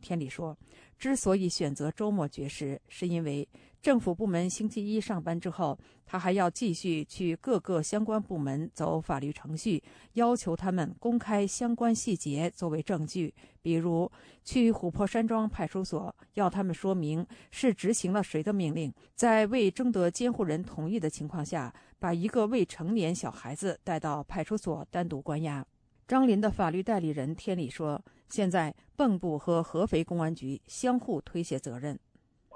[0.00, 0.56] 天理说，
[0.98, 3.48] 之所以选择周末绝食，是因为
[3.82, 9.82] 政府部门星期一上班之后，他还要继续去各个相关部门走法律程序，
[10.14, 13.32] 要求他们公开相关细节作为证据。
[13.62, 14.10] 比如
[14.44, 25.66] 去琥珀山庄派出所，要他们说明是执行了谁的命令，在未征得监护人同意的情况下，把一个未成年小孩子带到派出所单独关押。
[26.06, 28.02] 张林的法律代理人天理说。
[28.28, 31.98] 现在，蚌埠和合肥公安局相互推卸责任。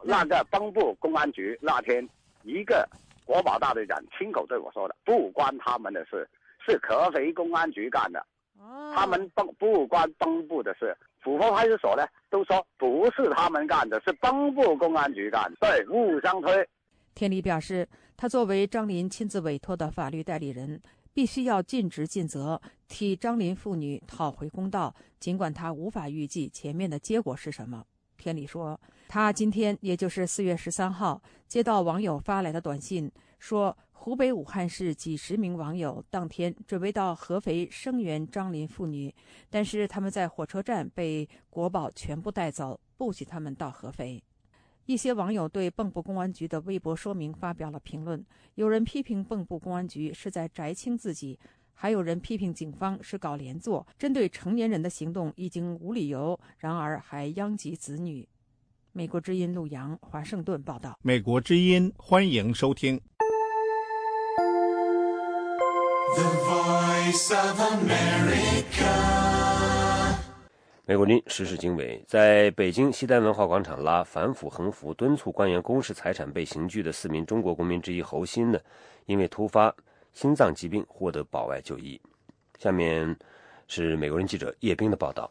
[0.03, 2.07] 那个蚌埠公安局那天，
[2.43, 2.89] 一个
[3.25, 6.29] 国保大队长亲口对我说的：“不关他们的事，
[6.67, 8.25] 是合肥公安局干的。”
[8.95, 10.97] 他们不不关蚌埠的事。
[11.23, 15.51] 琥珀派出所呢，都说不是他们干的，是蚌埠公安局干。
[15.61, 16.69] 对，互相推。
[17.15, 20.81] 天理表示，他作为张林亲自委托的法律代理人。
[21.13, 24.93] 必须要尽职尽责，替张林父女讨回公道。
[25.21, 27.85] 尽管他无法预计前面的结果是什么，
[28.17, 39.15] 天理说，他今天也就是四月十三号接到网友发来的短信，说湖北武汉市几十名网友当天准备到合肥声援张林父女，
[39.51, 44.23] 但是他们在火车站被国保全部带走，不许他们到合肥。
[44.87, 48.25] 一些网友对蚌埠公安局的微博说明发表了评论，
[48.55, 51.39] 有人批评蚌埠公安局是在摘清自己，
[51.83, 58.29] 还有人批评警方是搞连坐，针对成年人的行动已经无理由，然而还殃及子女。
[58.93, 60.99] 美国之音陆阳，华盛顿报道。
[61.01, 63.01] 美国之音，欢迎收听。
[70.85, 78.61] 美国军时事经纬，在北京西单文化广场拉反腐横幅，敦促官员公示财产被刑拘的四名中国公民之一侯鑫呢，
[79.07, 79.75] 因为突发
[80.13, 82.01] 心脏疾病获得保外就医。
[82.59, 83.17] 下面
[83.67, 85.31] 是美国人记者叶冰的报道：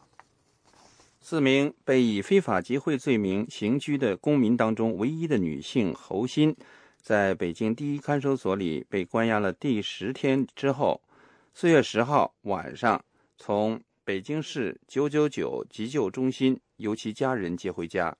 [1.20, 6.54] 四名被以非法集会罪名刑拘的公民当中，唯一的女性侯鑫，
[7.00, 11.00] 在北京第一看守所里被关押了第十天之后，
[11.54, 13.04] 四月十号晚上
[13.36, 13.80] 从。
[14.02, 18.16] 北京市九九九急救中心由其家人接回家。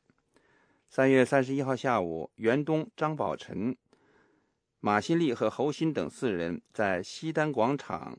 [0.89, 3.77] 三月三十一号下午，袁东、张宝臣、
[4.81, 8.19] 马新立和侯鑫等四人在西单广场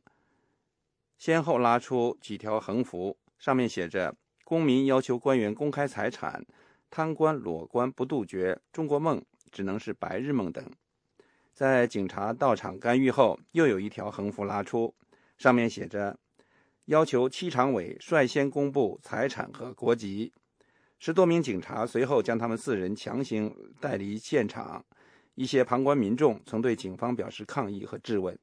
[1.18, 6.46] 先后拉出几条横幅，上面写着“公民要求官员公开财产，
[6.90, 10.64] 贪官裸官不杜绝，中国梦只能是白日梦”等。
[11.54, 14.96] 在警察到场干预后，又有一条横幅拉出，
[15.38, 16.20] 上面写着。
[16.86, 20.34] 要求七常委率先公布财产和国籍，
[21.00, 24.84] 十多名警察随后将他们四人强行带离现场。
[25.36, 28.38] 一些旁观民众曾对警方表示抗议和质问。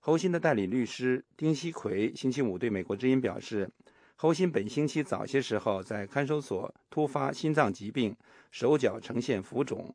[0.00, 3.70] 侯鑫的代理律师丁锡奎星期五对美国之音表示，
[4.16, 8.16] 侯鑫本星期早些时候在看守所突发心脏疾病，
[8.50, 9.94] 手脚呈现浮肿，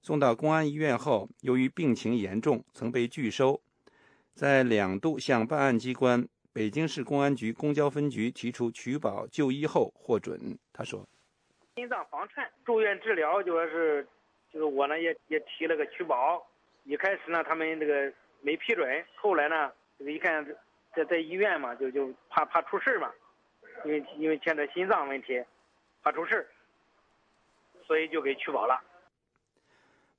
[0.00, 3.62] 送到公安医院后，由于病情严重，曾被拒收，
[4.34, 6.26] 在两度向办案机关。
[6.54, 10.58] 北京市公安局公交分局提出取保就医后获准。
[10.70, 11.08] 他说
[11.76, 14.06] ：“心脏房颤，住院治疗，就说是，
[14.52, 16.46] 就是我呢也也提了个取保。
[16.84, 20.44] 一开始呢，他们这个没批准，后来呢，这个一看
[20.94, 23.10] 在在医院嘛，就就怕怕出事嘛，
[23.84, 25.42] 因为因为现在心脏问题，
[26.02, 26.46] 怕出事
[27.86, 28.82] 所以就给取保了。”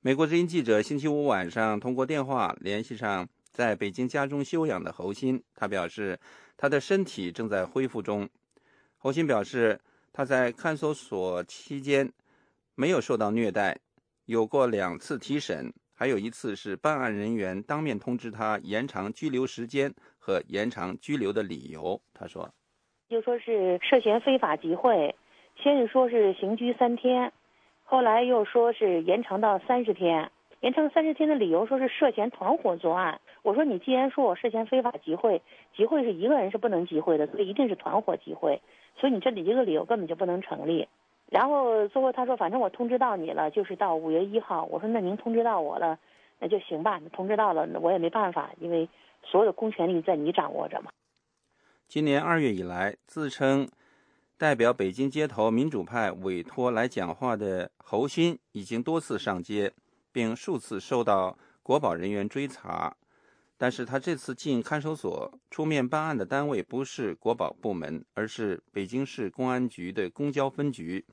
[0.00, 3.28] 美国之音记者星期五晚上通过电话联系上。
[3.54, 6.18] 在北京家中休养的侯鑫，他表示
[6.56, 8.28] 他的身体正在恢复中。
[8.98, 9.80] 侯鑫表示，
[10.12, 12.12] 他在看守所期间
[12.74, 13.78] 没有受到虐待，
[14.26, 22.00] 有过两次提审，还有一次是办案人员当面通知他延长拘留时间和延长拘留的理由。
[22.14, 22.48] 他说
[23.10, 25.14] ：“就说是涉嫌非法集会，
[25.62, 27.30] 先是说是刑拘三天，
[27.82, 30.30] 后来又说是延长到三十天。”
[30.62, 33.20] 延长三十天的理由说是涉嫌团伙作案。
[33.42, 35.42] 我说你既然说我涉嫌非法集会，
[35.76, 38.62] 集会是一个人是不能集会的，所以一定是团伙集会，
[38.98, 40.88] 所以你这里这个理由根本就不能成立。
[41.30, 44.64] 然后最后他说，反正我通知到你了，就是到五月一号。
[44.64, 45.98] 我说那您通知到我了，
[46.38, 47.00] 那就行吧。
[47.12, 48.88] 通知到了，那我也没办法，因为
[49.22, 50.90] 所有的公权力在你掌握着嘛。
[51.88, 53.68] 今年二月以来，自称
[54.36, 59.72] 代表北京街头民主派委托来讲话的侯鑫，已经多次上街。
[60.12, 62.96] 并数次受到国保人员追查，
[63.56, 71.04] 但是他这次进看守所出面办案的单位不是国保部门，而是北京市公安局的公交分局。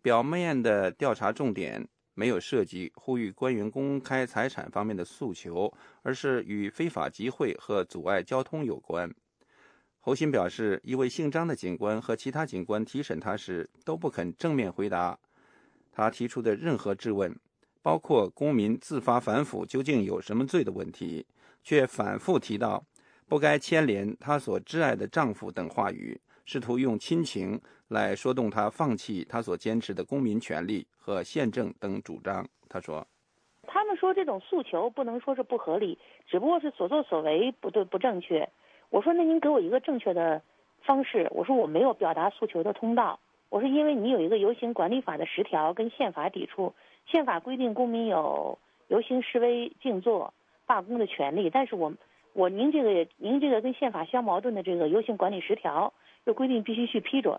[0.00, 9.14] 表面的调查重点没有涉及呼吁官员公开财产方面的诉求，而是与非法集会和阻碍交通有关。
[10.00, 15.18] 侯鑫表示，一位姓张的警官和其他警官提审他时都不肯正面回答
[15.92, 17.38] 他提出的任何质问。
[17.80, 21.24] 包括公民自发反腐究竟有什么罪的问题，
[21.68, 22.82] 却反复提到
[23.28, 32.42] 不该牵连她所挚爱的丈夫等话语，试图用亲情来说动她放弃她所坚持的公民权利和宪政等主张。
[32.70, 33.06] 他说
[33.68, 38.48] ：“他们说这种诉求不能说是不合理，只不过是所作所为不对不正确。
[38.88, 40.40] 我说那您给我一个正确的
[40.80, 41.28] 方式。
[41.32, 43.20] 我说我没有表达诉求的通道。
[43.50, 50.32] 我说因为你有一个游行管理法的十条跟宪法抵触。”宪法规定公民有游行示威、静坐、
[50.68, 51.92] 罢工的权利，但是我
[52.34, 55.92] 我您这个您这个跟宪法相矛盾的这个游行管理十条
[56.24, 57.36] 又规定必须去批准，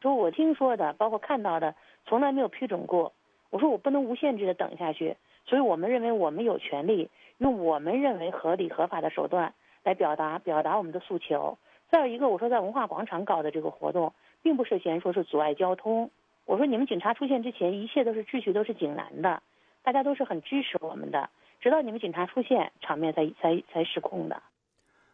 [0.00, 3.12] 说我听说的，包括看到的，从来没有批准过。
[3.50, 5.16] 我说我不能无限制的等下去，
[5.46, 11.56] 所以我们认为我们有权利用我们认为合理合法的手段来表达表达我们的诉求。
[11.88, 14.12] 再有一个，我说在文化广场搞的这个活动，
[14.42, 16.10] 并不涉嫌说是阻碍交通。
[16.46, 19.40] 我说你们警察出现之前，一切都是秩序都是井然的，
[19.84, 21.30] 大家都是很支持我们的，
[21.62, 24.42] 直到你们警察出现，场面才才才失控的。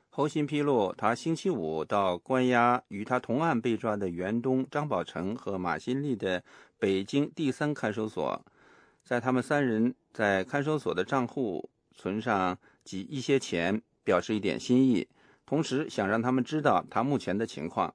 [0.09, 6.43] 侯鑫披露，他星期五到关押与他同案被抓的袁东、张宝成和马新立的
[6.79, 8.43] 北京第三看守所，
[9.05, 15.07] 在他们三人在看守所的账户存上几一些钱，表示一点心意，
[15.45, 17.95] 同时想让他们知道他目前的情况。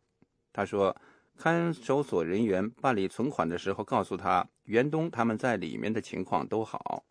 [0.54, 0.96] 他说。
[1.36, 7.04] 看守所人员办理存款的时候，告诉他袁东他们在里面的情况都好。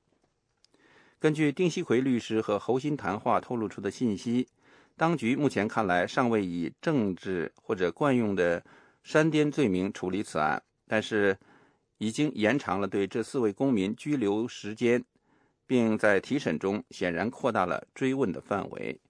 [1.22, 4.44] 根据丁锡奎律师和侯鑫谈话透露出的信息，
[4.96, 8.60] 当局目前看来尚未以政治或者惯用的
[9.04, 11.38] 煽颠罪名处理此案，但是
[11.98, 15.04] 已经延长了对这四位公民拘留时间，
[15.64, 19.00] 并在提审中显然扩大了追问的范围。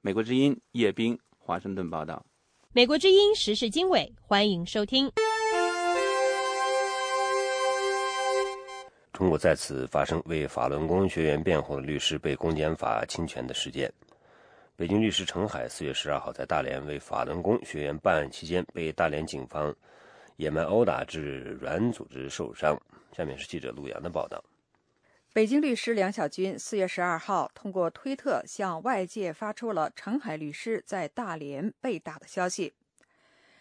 [0.00, 2.26] 美国之音叶冰华盛顿报道。
[2.72, 5.08] 美国之音时事经纬，欢迎收听。
[9.20, 13.92] 通过再次发生为法轮功学员辩护的律师被公检法侵权的事件。
[14.76, 19.76] 北京律师程海四月十二号在大连为法轮功学员办案期间，被大连警方
[20.36, 22.80] 野蛮殴打致软组织受伤。
[23.12, 24.42] 下面是记者陆阳的报道。
[25.34, 32.72] 北京律师梁晓军四月十二号通过推特向外界发出了程海律师在大连被打的消息。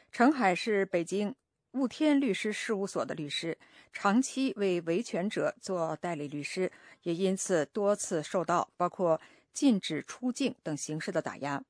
[0.10, 1.36] 程海是北京
[1.74, 3.58] 雾天律师事务所的律师。
[3.92, 6.72] 长期为维权者做代理律师，
[7.04, 9.20] 也因此多次受到包括
[9.52, 11.64] 禁止出境等形式的打压。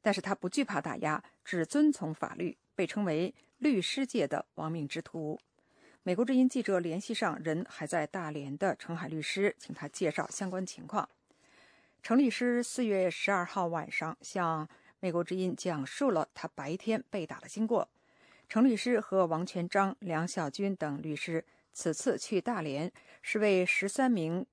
[0.00, 5.38] 但是他不惧怕打压，只遵从法律，被称为律师界的亡命之徒。
[6.02, 11.08] 美国之音记者联系上人还在大连的程海律师，请他介绍相关情况。
[12.02, 14.68] 程律师四月十二号晚上向
[15.00, 17.88] 美国之音讲述了他白天被打的经过。
[18.48, 21.44] 程律师和王全章、梁小军等律师。
[21.72, 22.90] 此次去大连
[23.20, 24.46] 是为十三名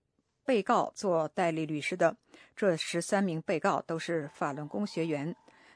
[0.43, 2.17] 被告做代理律师的。
[2.53, 5.33] 这十三名被告都是法轮功学员，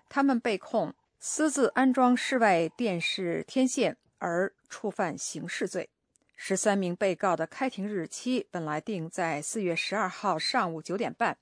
[0.09, 5.89] 他们被控私自安装室外电视天线而触犯刑事罪。
[6.35, 11.37] 十三名被告的开庭日期本来定在四月十二号上午九点半，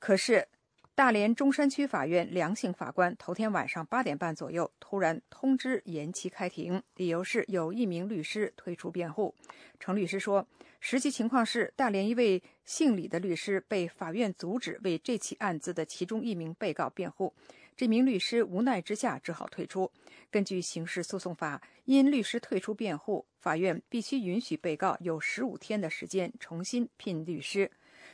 [0.00, 0.48] 可是。
[0.94, 9.34] 大连中山区法院梁姓法官头天晚上八点半左右突然通知延期开庭，理由是有一名律师退出辩护。
[9.80, 10.46] 程律师说，
[10.80, 17.32] 实际情况是大连一位姓李的律师被法院阻止为这起案子的其中一名被告辩护，
[17.74, 19.90] 这名律师无奈之下只好退出。
[20.30, 27.70] 根据刑事诉讼法，因律师退出辩护，法院必须允许被告有十五天的时间重新聘律师。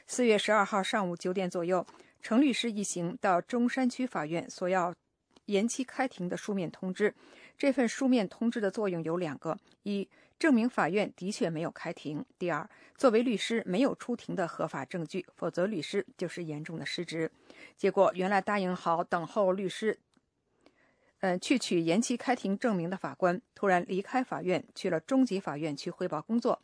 [0.06, 1.84] 四月十二号上午九点左右。
[2.20, 4.94] 程律师一行到中山区法院索要
[5.46, 7.14] 延期开庭的书面通知。
[7.56, 10.08] 这份书面通知的作用有两个：一，
[10.38, 17.30] 证明法院的确没有开庭；第二，作为律师没有出庭的合法证据，否则律师就是严重的失职。
[17.76, 19.98] 结果，原来答应好等候律师，
[21.20, 26.60] 嗯，去取延期开庭证明的法官突然离开法院，去了中级法院去汇报工作。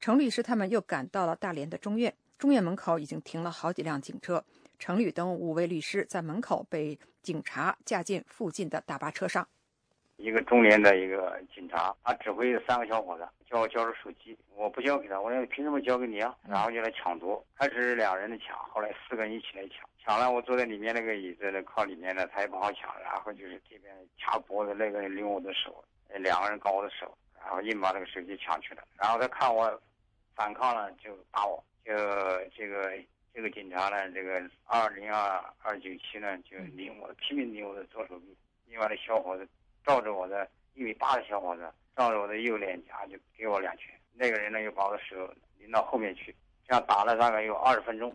[0.00, 4.44] 程律师他们又赶到了大连的中院，中院门口已经停了好几辆警车。
[4.84, 9.48] 程旅等五位律师在门口被警察架进附近的大巴车上。
[10.18, 16.36] 一个中年的一个警察，他指挥三个小伙子，叫我交出手机，我不交给他，我说凭什么交给你啊？
[16.46, 25.82] 然后就来抢夺，开始两人的抢，后来四个人一起来抢，抢了我坐在里面那个椅子的靠里面的，他也不好抢，然后就是这边掐脖子，那个人拎我的手，
[26.18, 29.80] 两个人搞我的手，然后硬把那个手机抢去了，然后他看我
[30.34, 31.90] 反抗了，就打我，就
[32.54, 32.92] 这个。
[33.34, 38.26] 这个警察呢，这个二零二二九七呢，就拧我，拼命拧我的左手臂。
[38.66, 39.46] 另外的小伙子
[39.84, 43.92] 照着我的一米八的小伙子，照着我的右脸颊就给我两拳。
[44.12, 46.32] 那个人呢，又把我的手拧到后面去，
[46.64, 48.14] 这样打了大概有二十分钟。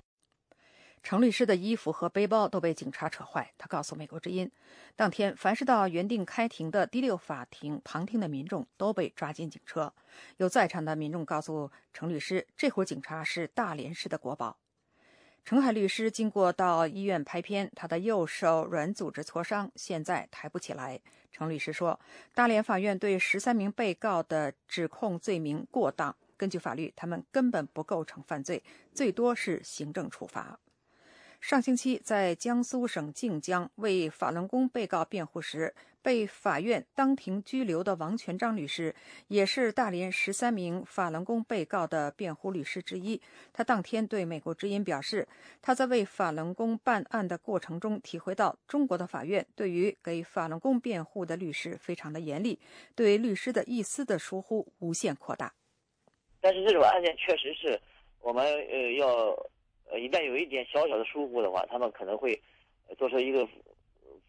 [1.03, 3.53] 程律师的衣服和背包都被警察扯坏。
[3.57, 4.49] 他告诉美国之音，
[4.95, 9.93] 当天凡是到原定开庭的第六法庭旁听的民众都被抓进警车。
[10.38, 14.57] 有在场的民众告诉程律师，这伙警察是大连市的国宝。
[15.45, 20.99] 程海律师经过到医院拍片，他的右手软组织挫伤，现在抬不起来。
[21.31, 21.99] 程律师说，
[22.35, 28.61] 大连法院对十三名被告的指控罪名过当，根据法律，他们根本不构成犯罪，
[28.93, 30.59] 最多是行政处罚。
[31.39, 38.93] 上星期在江苏省靖江为法轮功被告辩护时，被法院当庭拘留的王全章律师，
[39.29, 43.19] 也是大连十三名法轮功被告的辩护律师之一。
[43.53, 45.25] 他当天对美国之音表示，
[45.61, 52.59] 他在为法轮功办案的过程中，体会到中国的法院对于给法轮功辩护的律师非常的严厉，
[52.93, 55.53] 对律师的一丝的疏忽无限扩大。
[56.41, 57.79] 但是这种案件确实是
[58.19, 59.49] 我们呃要。
[59.89, 62.39] 呃，一旦有一点小小的疏忽的话，他们可能会
[62.97, 63.47] 做出一个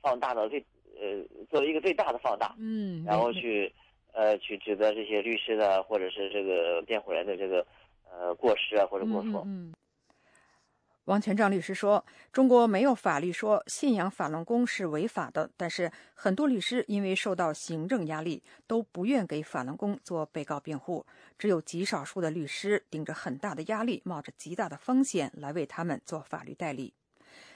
[0.01, 0.59] 放大的最
[0.99, 3.73] 呃，做一个最大的放大，嗯，然后去
[4.13, 7.67] 呃去指责这些律师的或者是这个辩护人的这个
[8.11, 9.43] 呃过失啊或者过错。
[9.47, 9.73] 嗯。
[11.11, 21.05] 王全章律师说：“中国没有法律说信仰法轮功是违法的，但是很多律师因为受到行政压力，都不愿给法轮功做被告辩护。
[21.37, 26.95] 只有极少数的律师顶着很大的压力，冒着极大的风险来为他们做法律代理。”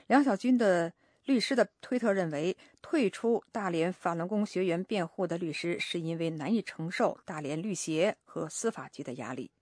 [0.09, 0.93] 梁小军的
[1.25, 9.53] 律师的推特认为，退出大连法轮功学员辩护的律师是因为难以承受大连律协和司法局的压力。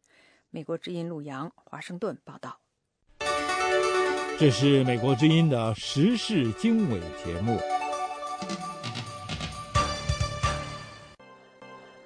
[0.49, 2.62] 美国之音陆洋华盛顿报道。
[4.39, 7.57] 这是美国之音的时事经纬节目。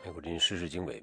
[0.05, 1.03] 美国之音时事经纬。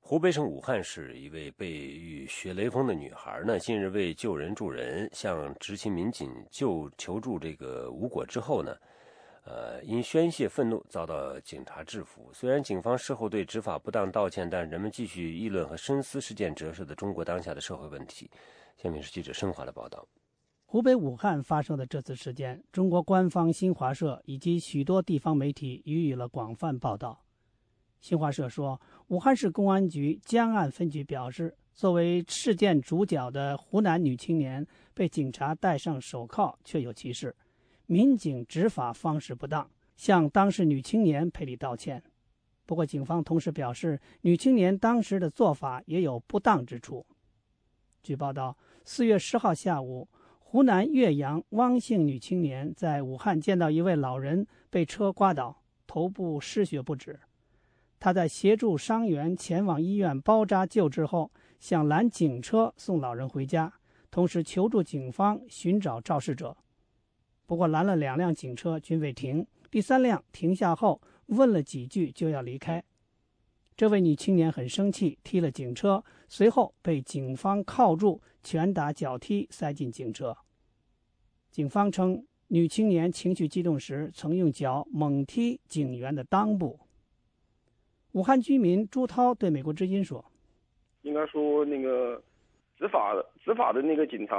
[0.00, 8.76] 湖北省武汉市一位被遇学雷锋的女孩呢，近日为救人助人，向执勤民警救求助这个无果之后呢，
[9.44, 12.28] 呃，因宣泄愤怒遭到警察制服。
[12.32, 18.28] 虽然警方事后对执法不当道歉，但人们继续议论和深思事件折射的中国当下的社会问题。
[18.82, 20.04] 下面是记者申华的报道：
[20.72, 27.24] 湖北武汉发生的这次事件，中国官方新华社以及许多地方媒体予以了广泛报道。
[28.00, 34.64] 新华社说，武汉市公安局江岸分局表示，作为事件主角的湖南女青年
[34.94, 37.34] 被警察戴上手铐，确有其事，
[37.86, 42.00] 民警执法方式不当，向当事女青年赔礼道歉。
[42.64, 47.04] 不过，警方同时表示，女青年当时的做法也有不当之处。
[48.04, 50.08] 据报道，四月十号下午，
[50.52, 57.20] 湖南岳阳汪姓女青年在武汉见到一位老人被车刮倒，头部失血不止。
[58.00, 61.30] 她在协助伤员前往医院包扎救治后，
[61.60, 63.72] 想拦警车送老人回家，
[64.10, 66.56] 同时求助警方寻找肇事者。
[67.46, 72.82] 不过拦了两辆警车均未停，第三辆停下后问了几句就要离开。
[73.76, 80.36] 这位女青年很生气，踢了警车，随后被警方铐住，拳打脚踢，塞进警车。
[81.50, 86.78] 警方称，女青年情绪激动时曾用脚猛踢警员的裆部。
[88.12, 90.24] 武汉居民朱涛对美国之音说
[91.02, 92.22] ：“应该说，那个
[92.78, 93.12] 执法
[93.44, 94.36] 执法的那个警察，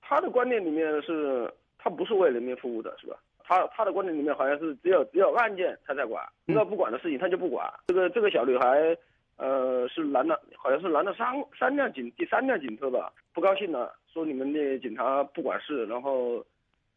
[0.00, 3.18] 他的观念里面是，他不是为人民服务的，是吧？
[3.42, 7.68] 他他的观念里面好像是只有只有案件他在管，要不管的事情他就不管。
[7.88, 8.96] 这个这个小女孩，
[9.38, 11.26] 呃，是拦了，好像是拦了三
[11.58, 16.44] 三辆警，第三辆警车吧，不高兴了，说你们那警察不管事，然后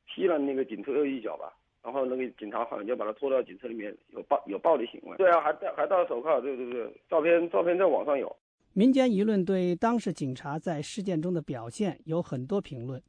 [0.08, 5.18] 踢了那个警车一脚吧。”然后那个警察好像就把他拖到警车里面，有暴有暴力行为。
[5.18, 8.36] 对啊，还戴还戴了手铐，对对对，照片照片在网上有。
[8.74, 13.02] 民间舆论对当时警察在事件中的表现有很多评论。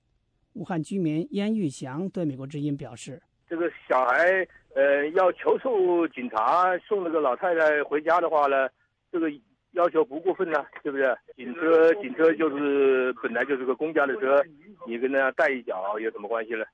[0.55, 8.71] 武汉居民燕玉祥对美国之音表示：“这个小孩呃要求助警察送那个老太太回家的话呢，
[9.13, 9.31] 这个
[9.73, 11.15] 要求不过分呢，对不对？
[11.37, 14.43] 警车警车就是本来就是个公家的车，
[14.87, 16.65] 你跟他带一脚有什么关系呢？”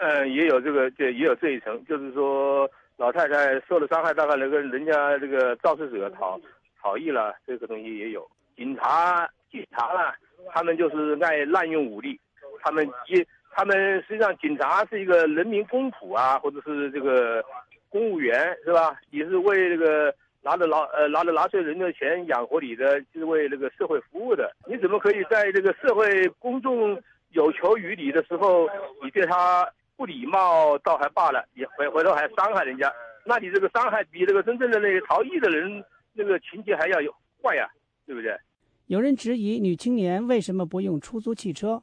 [0.00, 6.40] 嗯，也有这个，这也有这一层，就是说老太太受了伤害，大概那个人家这个肇事者逃
[6.80, 8.28] 逃逸了，这个东西也有。
[8.56, 10.12] 警察警察呢，
[10.52, 12.18] 他们就是爱滥用武力，
[12.60, 17.44] 他们也他们实际上警察是一个人民公仆啊，或者是这个
[17.88, 19.00] 公务员是吧？
[19.10, 20.14] 也是为这个
[20.48, 24.50] 拿着纳呃拿着纳税人的钱养活你的，是为那个社会服务的。
[24.66, 26.98] 你怎么可以在这个社会公众
[27.32, 28.66] 有求于你的时候，
[29.04, 29.68] 你对他？
[29.98, 32.88] 不礼貌倒还罢了，你回回头还伤害人家，
[33.24, 36.98] 那你这个伤害比这个真正的那个逃逸的人那个情节还要
[37.42, 37.68] 坏呀，
[38.06, 38.38] 对不对？
[38.86, 41.82] 有人质疑女青年为什么不用出租汽车？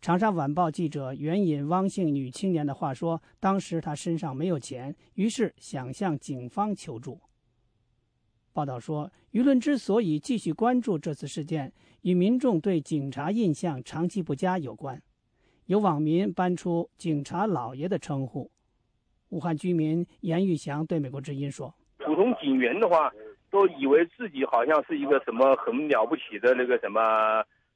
[0.00, 7.20] 长沙晚报记者援引汪姓女青年的话说，当时她身上没有钱，于是想向警方求助。
[8.56, 14.98] 报道说，舆论之所以继续关注这次事件，与民众对警察印象长期不佳有关。
[15.66, 18.50] 有网民搬出“警察老爷”的称呼。
[19.28, 23.12] 武汉居民严玉祥对美国之音说：“普通警员的话，
[23.50, 27.00] 都以为自己好像是一个什么很了不起的那个什么，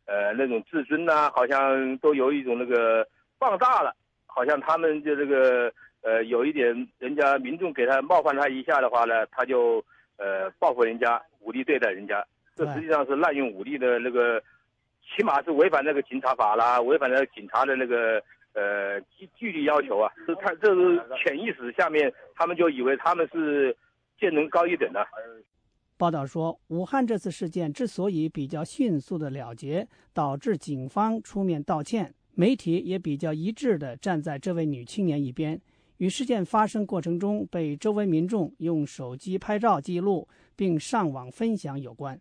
[0.06, 3.06] 呃，那种自尊呐，好像都有一种那个
[3.38, 5.70] 放大了，好像他们就这个
[6.00, 9.84] 呃，有一点人家民众给他冒犯他一下的话呢，他就
[10.20, 14.40] 呃报复人家，武力对待人家，这实际上是滥用武力的那个。”
[15.16, 20.12] 起码是违反那个警察法啦，违反了警察的那个呃纪纪律要求啊！
[20.24, 23.76] 是他这是潜意识下面，他们就以为他们是
[24.20, 25.04] 见人高一等的。
[25.96, 35.60] 报道说，武汉这次事件之所以比较迅速的了结，导致警方出面道歉，媒体也比较一致的站在这位女青年一边，
[36.00, 40.26] 与事件发生过程中被周围民众用手机拍照记录
[40.56, 42.18] 并上网分享有关。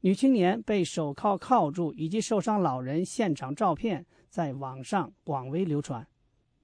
[0.00, 6.06] 女青年被手铐铐住，以及受伤老人现场照片在网上广为流传。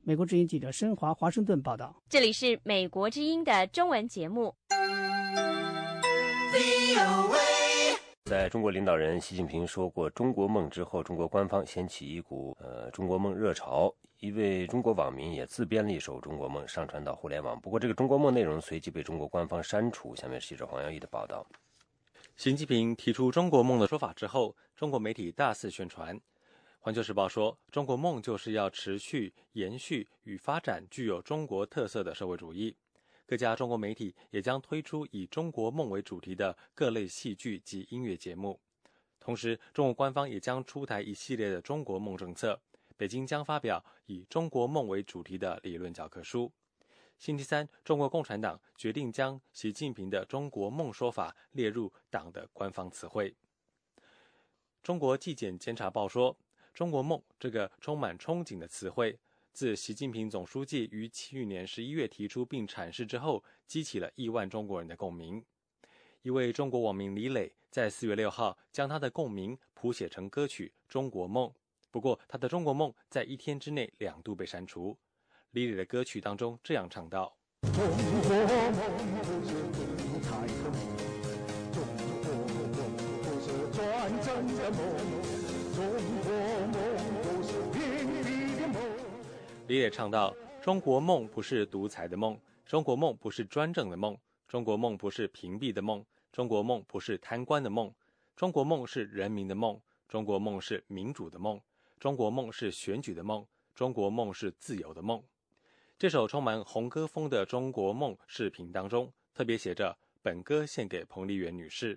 [0.02, 1.94] 美国之音记者申华华盛顿报道。
[2.08, 4.54] 这里是美国之音的中文节目。
[8.30, 13.92] 在中国领导人习近平说过“中国梦”之后，中国官方掀起一股呃“中国梦”热潮。
[14.20, 17.60] 一位中国网民也自编了一首《中国梦》，上传到互联网。
[17.60, 20.14] 不过，这个《中国梦》内容随即被中国官方删除。
[20.14, 21.44] 下面是记者黄耀义的报道。
[22.36, 26.16] 习近平提出“中国梦”的说法之后，中国媒体大肆宣传。
[26.78, 32.76] 《环球时报》说：“中国梦就是要持续延续与发展具有中国特色的社会主义。”
[33.30, 38.58] 各家中国媒体也将推出以中国梦为主题的各类戏剧及音乐节目。
[39.20, 42.60] 同时，中国官方也将出台一系列的中国梦政策。
[42.96, 46.50] 北京将发表以中国梦为主题的理论教科书。
[47.20, 53.32] 星期三，中国共产党决定将习近平的中国梦说法列入党的官方词汇。
[54.82, 56.36] 中国纪检监察报说，
[56.74, 59.16] 中国梦这个充满憧憬的词汇，
[59.52, 65.44] 自习近平总书记于去年十一月提出并阐释之后，激起了亿万中国人的共鸣。
[66.22, 71.48] 一位中国网民李磊在四月六号将他的共鸣谱写成歌曲《中国梦》。
[71.90, 74.96] 不过，他的中国梦在一天之内两度被删除。
[75.50, 77.82] 李磊的歌曲当中这样唱道：“中国
[78.70, 80.78] 梦不是独裁的梦，
[81.72, 81.82] 中
[82.22, 82.24] 国
[82.70, 82.78] 梦
[83.20, 83.78] 不是专
[84.22, 84.78] 政的梦，
[85.74, 85.78] 中
[86.22, 86.30] 国
[86.68, 86.78] 梦。”
[89.70, 94.18] 李磊唱道：“中国梦不是独裁的梦，中国梦不是专政的梦，
[94.48, 97.94] 中国梦不是屏蔽的梦，中国梦不是贪官的梦，
[98.34, 101.60] 中国梦是人民的梦，中国梦是民主的梦。”
[102.00, 105.22] 中国梦是选举的梦，中国梦是自由的梦。
[105.96, 111.96] 这首充满红歌风的《中国梦》视频当中，特别写着“本歌献给彭丽媛女士”。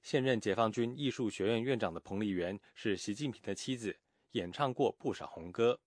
[0.00, 3.94] 现任解放军艺术学院院长的彭丽媛是习近平的妻子，
[4.30, 5.78] 演唱过不少红歌。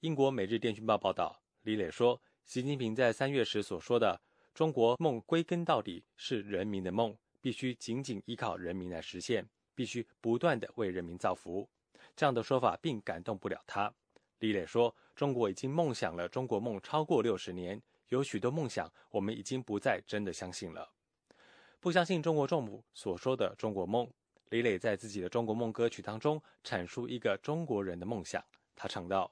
[0.00, 4.20] 英国《每日电讯报》报道，李磊说，习近平在三月时所说的
[4.54, 9.44] “中国梦归根到底是人民的梦，必须紧紧依靠人民来实现，
[9.74, 11.68] 必须不断的为人民造福”。
[12.14, 13.92] 这样的说法并感动不了他。
[14.38, 20.92] 李磊说：“中国已经梦想了中国梦超过六十年，有许多梦想我们已经不再真的相信了，
[21.80, 24.08] 不相信中国政府所说的中国梦。”
[24.50, 28.40] 李磊在自己的中国梦歌曲当中阐述一个中国人的梦想，
[28.76, 29.30] 他唱道：“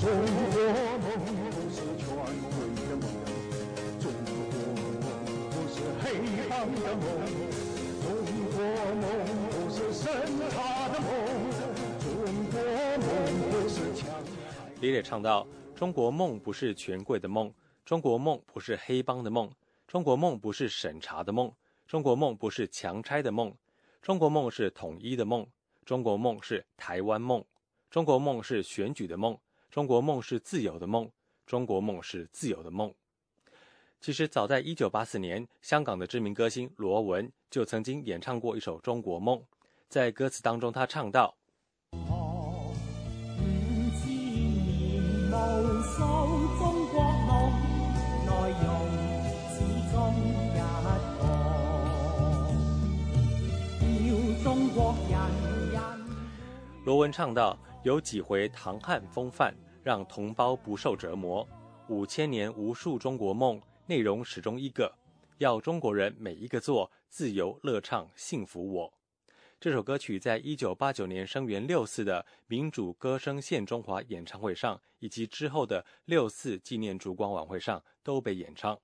[0.00, 0.18] 中国梦
[1.60, 3.52] 不是权贵的梦，
[4.00, 4.40] 中国梦
[5.50, 6.16] 不是黑
[6.48, 7.04] 帮的梦，
[8.00, 8.08] 中
[8.56, 8.64] 国
[8.96, 9.12] 梦
[9.50, 10.08] 不是审
[10.50, 11.06] 查的梦。”
[12.00, 12.08] 中
[12.50, 12.56] 国
[12.96, 13.04] 梦
[13.50, 14.08] 不是强
[14.80, 15.46] 李磊唱道
[15.76, 17.52] ：“中国梦不是权贵的梦，
[17.84, 19.50] 中国梦不是黑帮的梦，
[19.86, 21.52] 中国梦不是审查的梦，
[21.86, 23.54] 中国梦不是强拆的梦，
[24.00, 25.46] 中国梦是统一的梦，
[25.84, 27.44] 中国梦是台湾梦，
[27.90, 29.38] 中国梦是选举的梦，
[29.70, 31.08] 中国梦是自由的梦，
[31.46, 32.92] 中国梦是自由的梦。”
[34.00, 39.38] 其实，早在一九八四年，香港的知名歌星罗文就曾经演唱过一首《中国梦》，
[39.88, 41.36] 在歌词当中，他唱道。
[56.86, 61.48] 罗文唱道：“有几回唐汉风范，让同胞不受折磨。
[61.88, 64.94] 五千年无数中国梦，内容始终一个，
[65.38, 68.92] 要中国人每一个做自由乐唱幸福我。”
[69.58, 78.78] 这首歌曲在一九八九年声援六四的民主歌声献中华演唱会上，以及之后的六四纪念烛光晚会上都被演唱。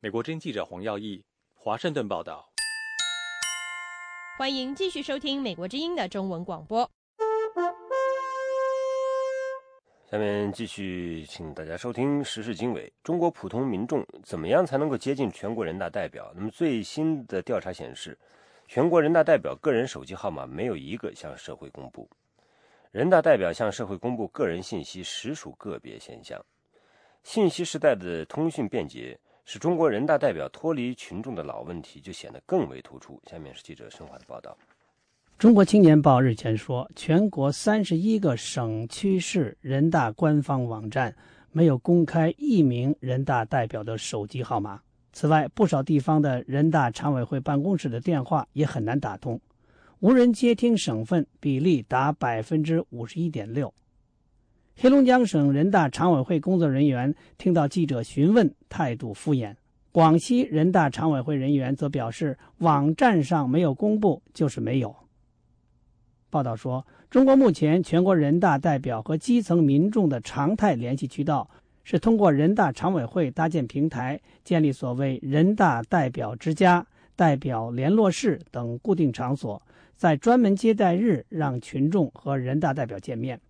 [0.00, 2.50] 美国真记者黄耀义，华盛顿报道。
[4.36, 6.90] 欢迎继续收听美国之音的中文广播。
[10.10, 12.92] 下面继续，请大家收听时事经纬。
[13.04, 16.32] 中国普通民众怎么样才能够接近全国人大代表？
[16.34, 18.18] 那么最新的调查显示。
[18.66, 22.10] 全国人大代表个人手机号码没有一个向社会公布，
[22.90, 26.44] 人大代表向社会公布个人信息实属个别现象。
[27.22, 33.22] 信息时代的通讯便捷，使中国人大代表脱离群众的老问题就显得更为突出。
[33.30, 34.58] 下面是记者申华的报道。
[35.40, 41.16] 中国青年报日前说，全国三十一个省区市人大官方网站
[41.50, 44.78] 没有公开一名人大代表的手机号码。
[45.14, 49.40] 此外，不少地方的人大常委会办公室的电话也很难打通，
[50.00, 53.72] 无人接听省份比例达百分之五十一点六。
[54.76, 59.56] 黑龙江省人大常委会工作人员听到记者询问，态度敷衍。
[59.90, 64.94] 广西人大常委会人员则表示，网站上没有公布就是没有。
[66.30, 71.50] 报道说，中国目前全国人大代表和基层民众的常态联系渠道。
[71.82, 79.60] 是通过人大常委会搭建平台，建立所谓“人大代表之家”，代表联络室等固定场所，
[79.96, 83.40] 在专门接待日让群众和人大代表见面。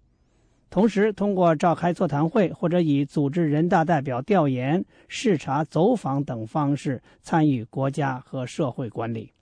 [0.71, 9.33] 同时，通过召开座谈会或者以组织人大代表调研、视察、走访等方式参与国家和社会管理。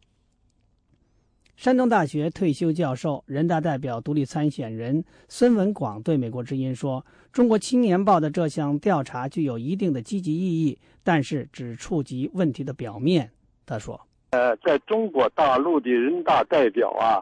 [1.58, 13.28] 山东大学退休教授、人大代表独立参选人孙文广对美国之音说：“中国青年报的这项调查具有一定的积极意义，但是只触及问题的表面。”
[13.66, 14.00] 他说
[14.30, 17.18] ：“呃，在中国大陆的人大代表啊，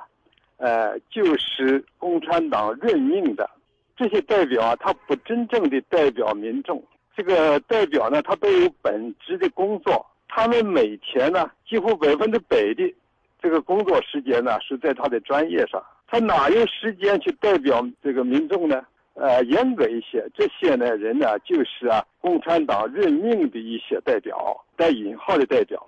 [0.59, 3.49] 呃，就是共产党任命的。”
[3.97, 6.84] 这些代表啊，他不真正的代表民众。
[7.16, 10.05] 这个代表呢，他都有本职的工作。
[10.28, 12.95] 他们每天呢，几乎百分之百的
[13.41, 15.82] 这个工作时间呢，是在他的专业上。
[16.07, 18.82] 他哪有时间去代表这个民众呢？
[19.14, 24.37] 呃，严格一些，这些呢人呢，就是啊，共产党任命的一些代表，
[24.76, 25.82] 带引号的代表。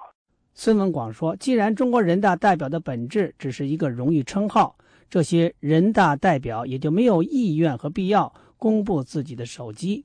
[0.54, 4.74] 孙文广说：“既然中国人大代表的本质只是一个荣誉称号。”
[5.10, 10.04] 这些人大代表也就没有意愿和必要公布自己的手机。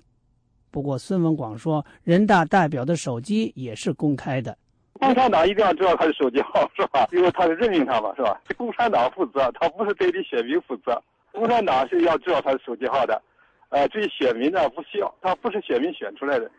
[0.69, 4.57] 不过，孙文广说，人大代表的手机也是公开的。
[4.99, 7.07] 共产党一定要知道他的手机号，是吧？
[7.11, 8.39] 因为他是任命他嘛，是吧？
[8.57, 11.01] 共产党负责，他不是对你选民负责。
[11.31, 13.21] 共产党是要知道他的手机号的。
[13.69, 16.49] 呃，至于选民呢，不需要，他不是选民选出来的。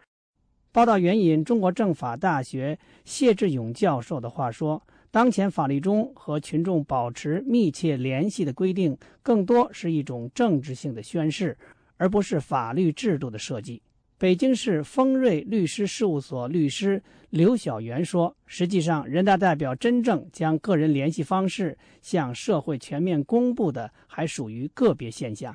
[0.72, 4.82] 报道援引中国政法大学谢志勇教授的话说。
[5.12, 11.56] 当前法律中和群众保持密切联系的规定，更多是一种政治性的宣示，
[11.96, 13.80] 而不是法律制度的设计。
[14.24, 25.54] 北京市丰瑞律师事务所律师刘晓元说：“实际上，人大代表真正将个人联系方式向社会全面公布的，还属于个别现象。”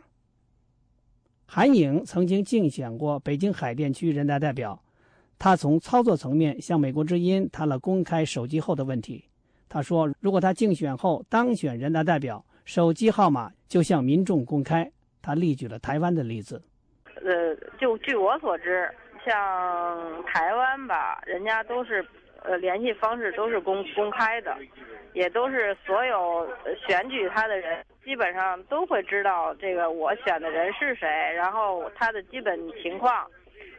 [1.50, 4.80] 韩颖曾经竞选过北京海淀区人大代表，
[5.40, 9.24] 他从操作层面向美国之音谈了公开手机后的问题。
[9.68, 14.92] 他说：“如果他竞选后当选人大代表，手机号码就向民众公开。”
[15.24, 16.62] 他例举了台湾的例子。
[17.26, 18.90] 呃，就据我所知，
[19.26, 22.06] 像台湾吧，人家都是
[22.44, 24.56] 呃联系方式都是公公开的，
[25.14, 26.48] 也都是所有
[26.88, 33.26] 选举他的人基本上都会知道这个我选的人是谁，然后他的基本情况，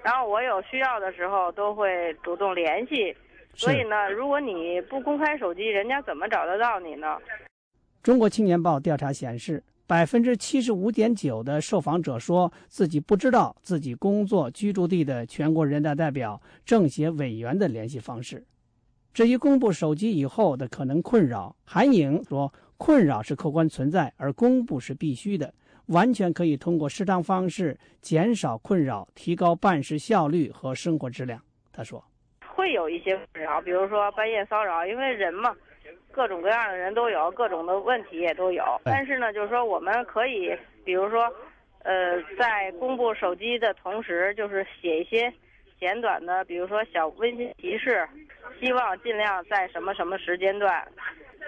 [0.02, 3.16] 然后我有需要的时候都会主动联系。
[3.54, 7.18] 所以呢，如果你不公开手机，人家怎么找得到你呢？
[8.02, 18.46] 中国青年报调查显示，百分之七十五点九的受访者说自己不知道自己工作居住地的全国人大代表、政协委员的联系方式。
[19.12, 25.52] 至于公布手机以后的可能困扰，韩颖说，困扰是客观存在，而公布是必须的，
[25.86, 31.42] 完全可以通过适当方式减少困扰，提高办事效率和生活质量。
[31.72, 32.00] 他说。
[32.54, 35.52] 会有一些困扰，比如说半夜骚扰，因为人嘛，
[36.12, 38.64] 各种各样的人都有，各种的问题也都有。
[38.84, 41.32] 但是呢，就是说我们可以，比如说，
[41.82, 45.32] 呃，在公布手机的同时，就是写一些
[45.78, 48.08] 简短的，比如说小温馨提示，
[48.60, 50.86] 希望尽量在什么什么时间段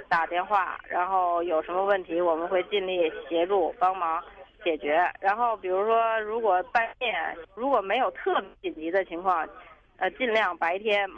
[0.09, 4.23] 打电话，然后有什么问题我们会尽力协助帮忙
[4.65, 5.05] 解决。
[5.21, 7.15] 然后比如说，如果半夜
[7.55, 9.49] 如果没有特别紧急的情况。
[9.99, 11.09] 呃，尽量白天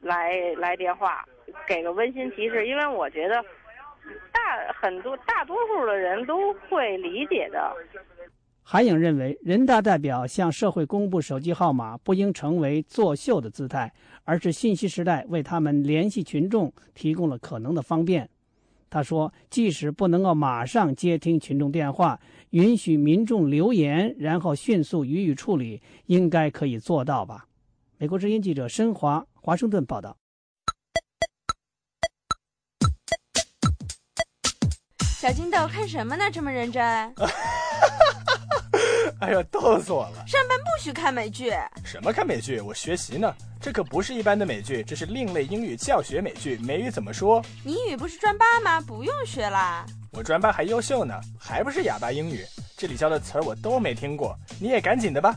[0.00, 1.26] 来来电话，
[1.66, 3.42] 给个温馨提示，因为我觉得
[4.32, 7.74] 大很多大多数的人都会理解的。
[8.62, 13.92] 韩颖认为，人大代表向社会公布手机号码不应成为作秀的姿态，
[14.24, 18.28] 而是信息时代为他们联系群众提供了可能的方便。
[18.88, 22.18] 他说，即使不能够马上接听群众电话，
[22.50, 27.44] 允许民众留言，然后迅速予以处理，应该可以做到吧。
[27.98, 30.16] 美国之音记者申华华盛顿报道。
[35.24, 36.30] 小金豆看什么呢？
[36.30, 36.82] 这么认真？
[39.20, 40.22] 哎呀，逗死我了！
[40.26, 41.50] 上班不许看美剧。
[41.82, 42.60] 什么看美剧？
[42.60, 43.34] 我学习呢。
[43.58, 46.58] 这可不是一般的美剧，这是另类英语教学美剧。
[46.58, 47.42] 美语怎么说？
[47.64, 48.82] 你英语不是专八吗？
[48.82, 49.86] 不用学啦。
[50.12, 52.44] 我专八还优秀呢，还不是哑巴英语？
[52.76, 55.34] 这里教的词儿我都没听过，你也赶紧的吧。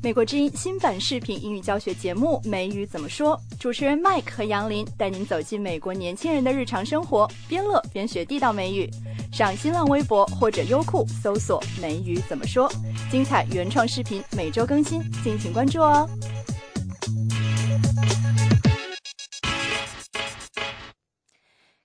[0.00, 8.88] 美国之音新版视频英语教学节目《美语怎么说》，主持人 Mike 和杨林带您走进美国年轻人的日常生活，边乐边学地道美语。
[9.32, 12.72] 上新浪微博或者优酷搜索“美语怎么说”，
[13.10, 16.08] 精彩原创视频每周更新，敬请关注哦。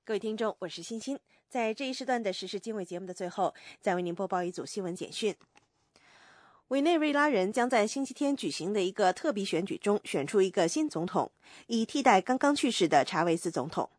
[0.05, 1.17] 各位听众，我是欣欣，
[1.49, 5.35] 在这一时段的时事经纬节目的最后，再为您播报一组新闻简讯。
[6.69, 11.31] 委内瑞拉人将在星期天举行的一个特别选举中选出一个新总统，
[11.67, 13.89] 以替代刚刚去世的查韦斯总统。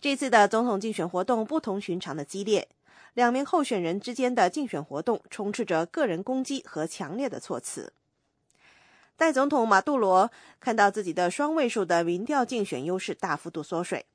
[0.00, 2.68] 这次的总统竞选活动不同寻常的激烈，
[3.14, 7.92] 两名候选人之间的竞选活动充斥着个人攻击和强烈的措辞。
[9.16, 14.06] 代总统马杜罗看到自己的双位数的民调竞选优势大幅度缩水。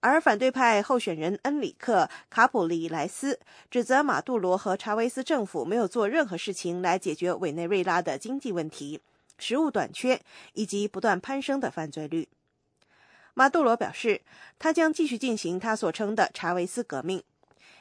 [0.00, 3.40] 而反对派候选人恩里克·卡普里莱斯
[3.70, 9.00] 指责马杜罗和查韦斯政府没有做任何事情来解决委内瑞拉的经济问题、
[9.38, 10.20] 食物短缺
[10.52, 12.28] 以及不断攀升的犯罪率。
[13.32, 14.20] 马杜罗表示，
[14.58, 17.22] 他将继续进行他所称的查韦斯革命，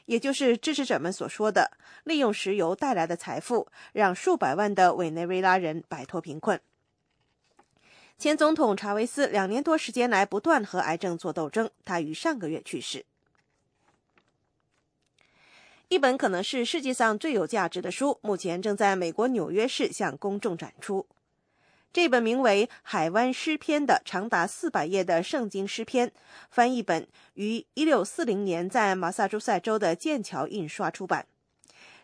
[0.06, 1.72] 也就是支持者们所说的
[2.06, 6.60] 利用石油带来的财富，让数百万的委内瑞拉人摆脱贫困。
[8.24, 13.04] 前总统查韦斯两年多时间来不断和癌症做斗争，他于上个月去世。
[15.90, 21.06] 一本可能是世界上最有价值的书，目前正在美国纽约市向公众展出。
[21.92, 26.10] 这本名为《海湾诗篇》的长达四百页的圣经诗篇
[26.50, 31.28] 翻译本，于一六四零年在马萨诸塞州的剑桥印刷出版。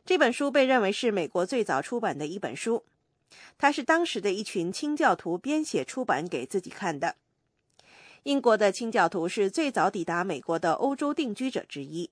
[0.06, 2.84] 这本书被认为是美国最早出版的一本书。
[3.58, 7.16] 它是当时的一群清教徒编写出版给自己看的。
[8.24, 12.10] 英国的清教徒是最早抵达美国的欧洲定居者之一。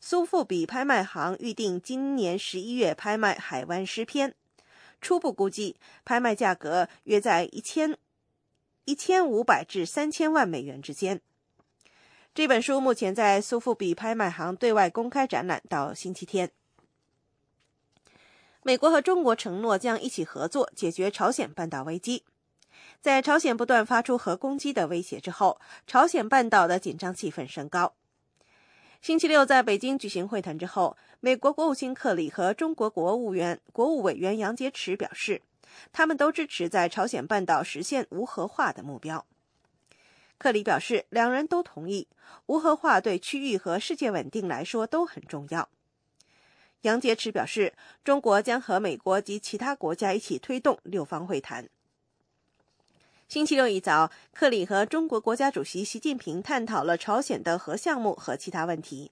[0.00, 4.30] 苏富比拍卖行预定今年十一月拍卖《海湾诗篇》，
[5.00, 7.96] 初步估计拍卖价格约在一千
[8.84, 11.20] 一千五百至三千万美元之间。
[12.34, 16.50] 这本书目前在苏富比拍卖行对外公开展览到星期天。
[18.66, 22.24] 美国和中国承诺将一起合作解决朝鲜半岛危机。
[23.00, 27.94] 在朝鲜不断发出核攻击的威胁之后，朝鲜半岛的紧张气氛升高。
[29.00, 35.42] 星期六在北京举行会谈之后，美国国务卿克里和中国国务院国务委员杨洁篪表示，
[35.92, 39.24] 他们都支持在朝鲜半岛实现无核化的目标。
[40.38, 42.08] 克里表示，两人都同意
[42.46, 45.68] 无核化对区域和世界稳定来说都很重要。
[46.82, 47.74] 杨洁篪表示，
[48.04, 51.68] 中国将和美国及其他国家一起推动六方会谈。
[53.28, 59.10] 星期六一早，克里和中国国家主席习近平探讨了朝鲜的核项目和其他问题。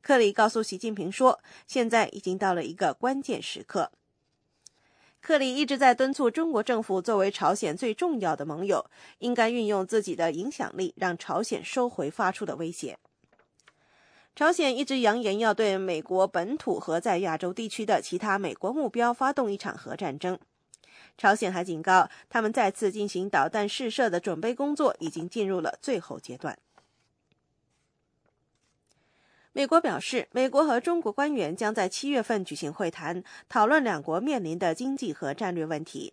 [0.00, 3.92] 克里告诉习近平说：“现在已经到了一个关键时刻。”
[5.20, 12.96] 克里一直在敦促中国政府作为朝鲜最重要的盟友，应该运用自己的影响力，让朝鲜收回发出的威胁。
[14.36, 20.38] 朝鲜一直扬言要对美国本土和在亚洲地区的其他美国目标发动一场核战争。
[21.16, 26.58] 朝鲜还警告，他们再次进行导弹试射的准备工作已经进入了最后阶段。
[29.54, 36.12] 美国表示，美国和中国官员将在七月份举行会谈，讨论两国面临的经济和战略问题。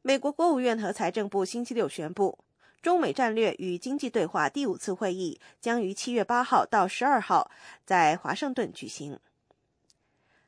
[0.00, 2.38] 美国国务院和财政部星期六宣布。
[2.80, 7.50] 中美战略与经济对话第五次会议将于七月八号到十二号
[7.84, 9.18] 在华盛顿举行。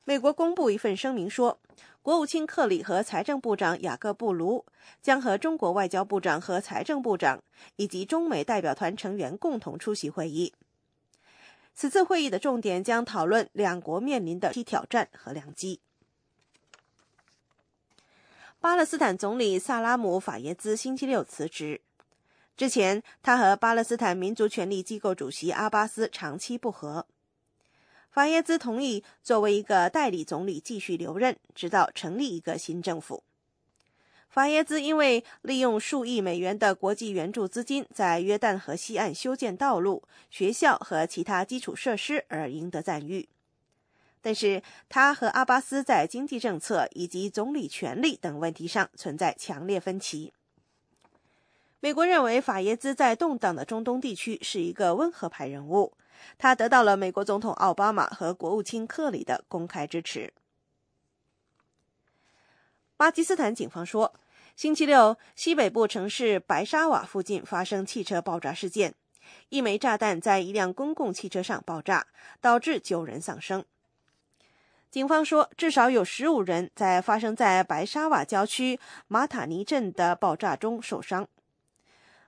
[0.04, 1.60] 美国公布一份声明说，
[2.02, 4.64] 国务卿克里和财政部长雅各布卢
[5.02, 7.42] 将和中国外交部长和财政部长
[7.76, 10.54] 以及中美代表团成员共同出席会议。
[11.74, 15.80] 此次会议的重点将讨论两国面临的挑战和良机。
[18.58, 21.80] 巴勒斯坦总理萨拉姆·法耶兹星期六辞职。
[22.60, 27.06] 之前，他和巴勒斯坦民族权力机构主席阿巴斯长期不和。
[28.10, 33.24] 法耶兹同意作为一个代理总理继续留任，直到成立一个新政府。
[34.28, 43.30] 法耶兹因为利用数亿美元的国际援助资金，在约旦河西岸修建道路、学校和其他基础设施而赢得赞誉。
[44.20, 50.34] 但是，他和阿巴斯在经济政策以及总理权力等问题上存在强烈分歧。
[51.82, 55.94] 美国认为法耶兹在动荡的中东地区是一个温和派人物，
[56.36, 60.32] 他得到了美国总统奥巴马和国务卿克里的公开支持。
[62.98, 64.12] 巴基斯坦警方说，
[64.54, 68.94] 星期六西北部城市白沙瓦附近发生汽车爆炸事件，
[69.48, 72.06] 一枚炸弹在一辆公共汽车上爆炸，
[72.42, 73.64] 导致九人丧生。
[74.90, 78.78] 警方说，至少有十五人在发生在白沙瓦郊区
[79.08, 81.26] 马塔尼镇的爆炸中受伤。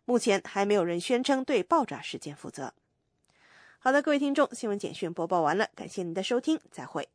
[0.04, 2.74] 目前还没有人宣称对爆炸事件负责。
[3.78, 7.08] 好的，各位听众，新闻简讯播报完了，感谢您的收听，再会。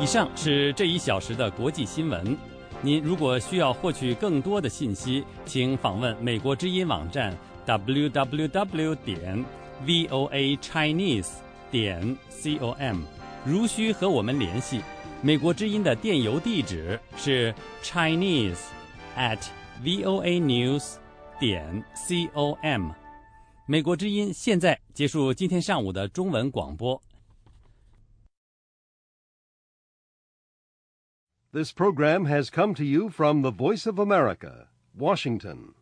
[0.00, 2.36] 以上是这一小时的国际新闻。
[2.82, 9.44] 您如果需要获取更多的信息，请访问美国之音网站 www 点
[9.84, 11.30] voa chinese
[11.70, 13.02] 点 com。
[13.44, 14.82] 如需和我们联系，
[15.22, 18.58] 美国之音的电邮地址是 chinese
[19.16, 19.38] at
[19.83, 20.95] voa news
[21.39, 22.91] 点 com。
[23.65, 27.01] 美国之音现在结束今天上午的中文广播。
[31.51, 34.67] This program has come to you from the Voice of America,
[34.97, 35.73] Washington.